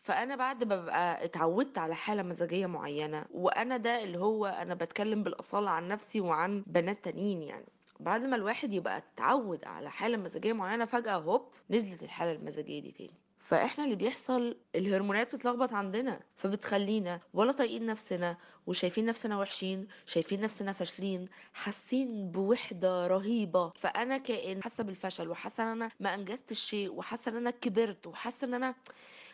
فأنا 0.03 0.37
بعد 0.37 0.65
ما 0.65 0.77
ببقى 0.77 1.25
اتعودت 1.25 1.79
على 1.79 1.95
حالة 1.95 2.23
مزاجية 2.23 2.67
معينة 2.67 3.25
وأنا 3.31 3.77
ده 3.77 4.03
اللي 4.05 4.19
هو 4.19 4.47
أنا 4.47 4.75
بتكلم 4.75 5.23
بالأصالة 5.23 5.71
عن 5.71 5.89
نفسي 5.89 6.21
وعن 6.21 6.65
بنات 6.67 7.05
تانيين 7.05 7.43
يعني. 7.43 7.67
بعد 8.01 8.21
ما 8.23 8.37
الواحد 8.37 8.73
يبقى 8.73 8.97
اتعود 8.99 9.65
على 9.65 9.91
حالة 9.91 10.17
مزاجية 10.17 10.53
معينة 10.53 10.85
فجأة 10.85 11.17
هوب 11.17 11.49
نزلت 11.71 12.03
الحالة 12.03 12.33
المزاجية 12.33 12.81
دي 12.83 12.93
تاني. 12.93 13.24
فاحنا 13.45 13.85
اللي 13.85 13.97
بيحصل 13.97 14.57
الهرمونات 14.75 15.35
بتتلخبط 15.35 15.73
عندنا 15.73 16.21
فبتخلينا 16.37 17.21
ولا 17.35 17.53
طايقين 17.53 17.87
نفسنا 17.87 18.37
وشايفين 18.67 19.05
نفسنا 19.07 19.39
وحشين 19.39 19.89
شايفين 20.07 20.41
نفسنا 20.41 20.73
فاشلين 20.73 21.29
حاسين 21.53 22.31
بوحدة 22.31 23.07
رهيبة. 23.07 23.71
فأنا 23.71 24.19
كائن 24.19 24.63
حاسة 24.63 24.85
بالفشل 24.85 25.29
وحاسة 25.29 25.63
إن 25.65 25.69
أنا 25.69 25.89
ما 26.01 26.15
أنجزت 26.15 26.51
الشيء 26.51 26.93
وحاسة 26.93 27.31
إن 27.33 27.37
أنا 27.37 27.51
كبرت 27.51 28.07
وحاسة 28.07 28.47
إن 28.47 28.55
أنا 28.55 28.75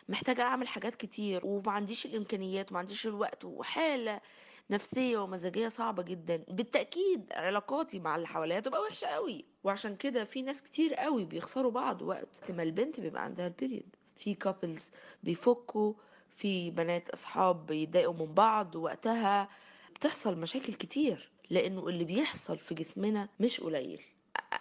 محتاجة 0.09 0.41
أعمل 0.41 0.67
حاجات 0.67 0.95
كتير 0.95 1.45
وما 1.45 1.71
عنديش 1.71 2.05
الإمكانيات 2.05 2.71
وما 2.71 2.79
عنديش 2.79 3.07
الوقت 3.07 3.45
وحالة 3.45 4.21
نفسية 4.69 5.17
ومزاجية 5.17 5.67
صعبة 5.67 6.03
جدا. 6.03 6.43
بالتأكيد 6.49 7.33
علاقاتي 7.33 7.99
مع 7.99 8.15
اللي 8.15 8.27
حواليا 8.27 8.59
تبقى 8.59 8.81
وحشة 8.81 9.07
قوي 9.07 9.45
وعشان 9.63 9.95
كده 9.95 10.23
في 10.23 10.41
ناس 10.41 10.63
كتير 10.63 10.93
قوي 10.95 11.25
بيخسروا 11.25 11.71
بعض 11.71 12.01
وقت 12.01 12.51
ما 12.51 12.63
البنت 12.63 12.99
بيبقى 12.99 13.23
عندها 13.23 13.47
البيريد 13.47 13.95
في 14.21 14.33
كابلز 14.33 14.91
بيفكوا 15.23 15.93
في 16.37 16.69
بنات 16.71 17.09
أصحاب 17.09 17.65
بيتضايقوا 17.65 18.13
من 18.13 18.33
بعض 18.33 18.75
وقتها 18.75 19.49
بتحصل 19.95 20.37
مشاكل 20.37 20.73
كتير 20.73 21.31
لأنه 21.49 21.87
اللي 21.87 22.03
بيحصل 22.03 22.57
في 22.57 22.75
جسمنا 22.75 23.29
مش 23.39 23.61
قليل. 23.61 24.01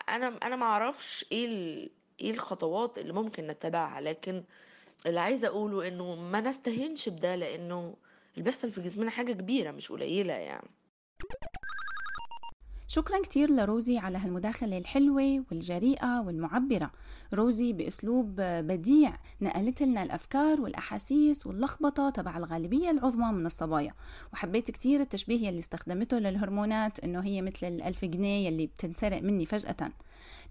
أنا 0.09 0.39
أنا 0.43 0.57
ما 0.57 0.67
أعرفش 0.67 1.27
إيه 1.33 1.89
إيه 2.21 2.31
الخطوات 2.31 2.99
اللي 2.99 3.13
ممكن 3.13 3.47
نتبعها 3.47 4.01
لكن 4.01 4.45
اللي 5.07 5.21
عايزه 5.21 5.49
اقوله 5.49 5.89
انه 5.89 6.15
ما 6.15 6.41
نستهينش 6.41 7.09
بده 7.09 7.35
لأنه 7.37 7.97
اللي 8.35 8.45
بيحصل 8.45 8.71
في 8.71 8.81
جسمنا 8.81 9.11
حاجة 9.11 9.33
كبيره 9.33 9.71
مش 9.71 9.93
قليله 9.93 10.33
يعني 10.35 10.69
شكرا 12.93 13.23
كتير 13.23 13.51
لروزي 13.51 13.99
على 13.99 14.19
هالمداخلة 14.19 14.79
الحلوة 14.79 15.45
والجريئة 15.51 16.21
والمعبرة. 16.21 16.91
روزي 17.35 17.73
بأسلوب 17.73 18.35
بديع 18.41 19.19
نقلت 19.41 19.83
لنا 19.83 20.03
الأفكار 20.03 20.61
والأحاسيس 20.61 21.47
واللخبطة 21.47 22.11
تبع 22.11 22.37
الغالبية 22.37 22.91
العظمى 22.91 23.33
من 23.33 23.47
الصبايا. 23.47 23.95
وحبيت 24.33 24.71
كتير 24.71 25.01
التشبيه 25.01 25.49
يلي 25.49 25.59
استخدمته 25.59 26.19
للهرمونات 26.19 27.01
إنه 27.01 27.21
هي 27.21 27.43
مثل 27.43 27.67
الألف 27.67 28.05
جنيه 28.05 28.47
يلي 28.47 28.67
بتنسرق 28.67 29.23
مني 29.23 29.47
فجأة. 29.47 29.93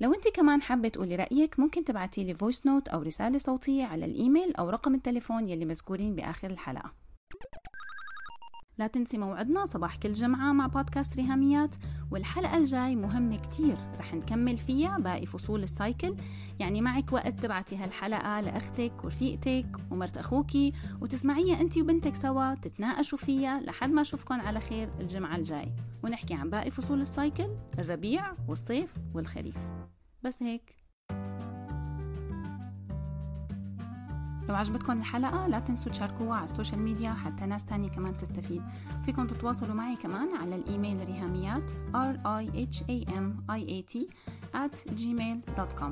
لو 0.02 0.14
انت 0.14 0.28
كمان 0.28 0.62
حابة 0.62 0.90
تقولي 0.90 1.16
رأيك 1.16 1.60
ممكن 1.60 1.84
تبعتي 1.84 2.24
لي 2.24 2.34
voice 2.34 2.66
note 2.66 2.88
أو 2.88 3.02
رسالة 3.02 3.38
صوتية 3.38 3.84
على 3.84 4.06
الإيميل 4.06 4.56
أو 4.56 4.70
رقم 4.70 4.96
التليفون 4.96 5.50
يلي 5.50 5.66
مذكورين 5.66 6.16
بآخر 6.16 6.50
الحلقة. 6.50 6.94
لا 8.80 8.88
تنسي 8.88 9.18
موعدنا 9.18 9.66
صباح 9.66 9.96
كل 9.96 10.14
جمعة 10.14 10.54
مع 10.54 10.68
بودكاست 10.68 11.16
ريهاميات 11.16 11.76
والحلقة 12.12 12.58
الجاي 12.58 12.96
مهمة 12.96 13.38
كتير 13.38 13.78
رح 13.98 14.14
نكمل 14.14 14.58
فيها 14.58 14.98
باقي 14.98 15.26
فصول 15.26 15.64
ال 15.64 15.71
cycle. 15.71 16.16
يعني 16.60 16.82
معك 16.82 17.14
وقت 17.14 17.40
تبعتي 17.40 17.78
هالحلقة 17.78 18.42
لأختك 18.42 19.04
ورفيقتك 19.04 19.66
ومرت 19.92 20.18
أخوكي 20.18 20.74
وتسمعيها 21.02 21.62
أنت 21.62 21.78
وبنتك 21.78 22.16
سوا 22.16 22.56
تتناقشوا 22.56 23.18
فيها 23.18 23.62
لحد 23.62 23.90
ما 23.90 24.02
أشوفكن 24.02 24.40
على 24.40 24.60
خير 24.60 24.90
الجمعة 25.00 25.36
الجاي. 25.36 25.72
ونحكي 26.04 26.34
عن 26.34 26.50
باقي 26.50 26.72
فصول 26.72 27.02
ال 27.02 27.10
cycle 27.10 27.50
الربيع 27.80 28.34
والصيف 28.48 28.98
والخريف. 29.14 29.58
بس 30.24 30.44
هيك. 30.44 30.79
لو 34.50 34.56
عجبتكم 34.56 34.92
الحلقة 34.92 35.48
لا 35.48 35.60
تنسوا 35.60 35.92
تشاركوها 35.92 36.36
على 36.36 36.46
ال 36.46 36.51
social 36.51 36.82
media 36.82 37.14
حتى 37.14 37.46
ناس 37.46 37.66
تانية 37.66 37.90
كمان 37.90 38.18
تستفيد. 38.18 38.64
فيكم 39.06 39.28
تتواصلوا 39.28 39.76
معي 39.76 39.96
كمان 39.96 40.36
على 40.36 40.56
الإيميل 40.56 41.04
ريهاميات 41.06 41.72
r 41.94 42.16
i 42.26 42.46
h 42.50 42.84
a 42.84 43.10
m 43.10 43.52
i 43.52 43.62
a 43.62 43.94
t 43.94 43.98
at 44.54 44.92
gmail.com 44.92 45.92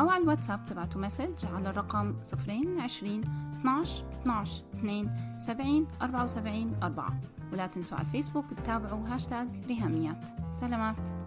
أو 0.00 0.08
على 0.08 0.22
الواتساب 0.22 0.66
تبعتوا 0.66 1.00
message 1.00 1.46
على 1.46 1.70
الرقم 1.70 2.22
0 2.22 2.80
20 2.80 3.20
12 3.60 4.04
12 4.22 4.64
2 4.74 5.38
70 5.38 5.86
74 6.02 6.72
4 6.82 7.20
ولا 7.52 7.66
تنسوا 7.66 7.96
على 7.96 8.06
الفيسبوك 8.06 8.44
تتابعوا 8.56 9.08
هاشتاج 9.08 9.48
ريهاميات. 9.66 10.24
سلامات. 10.60 11.23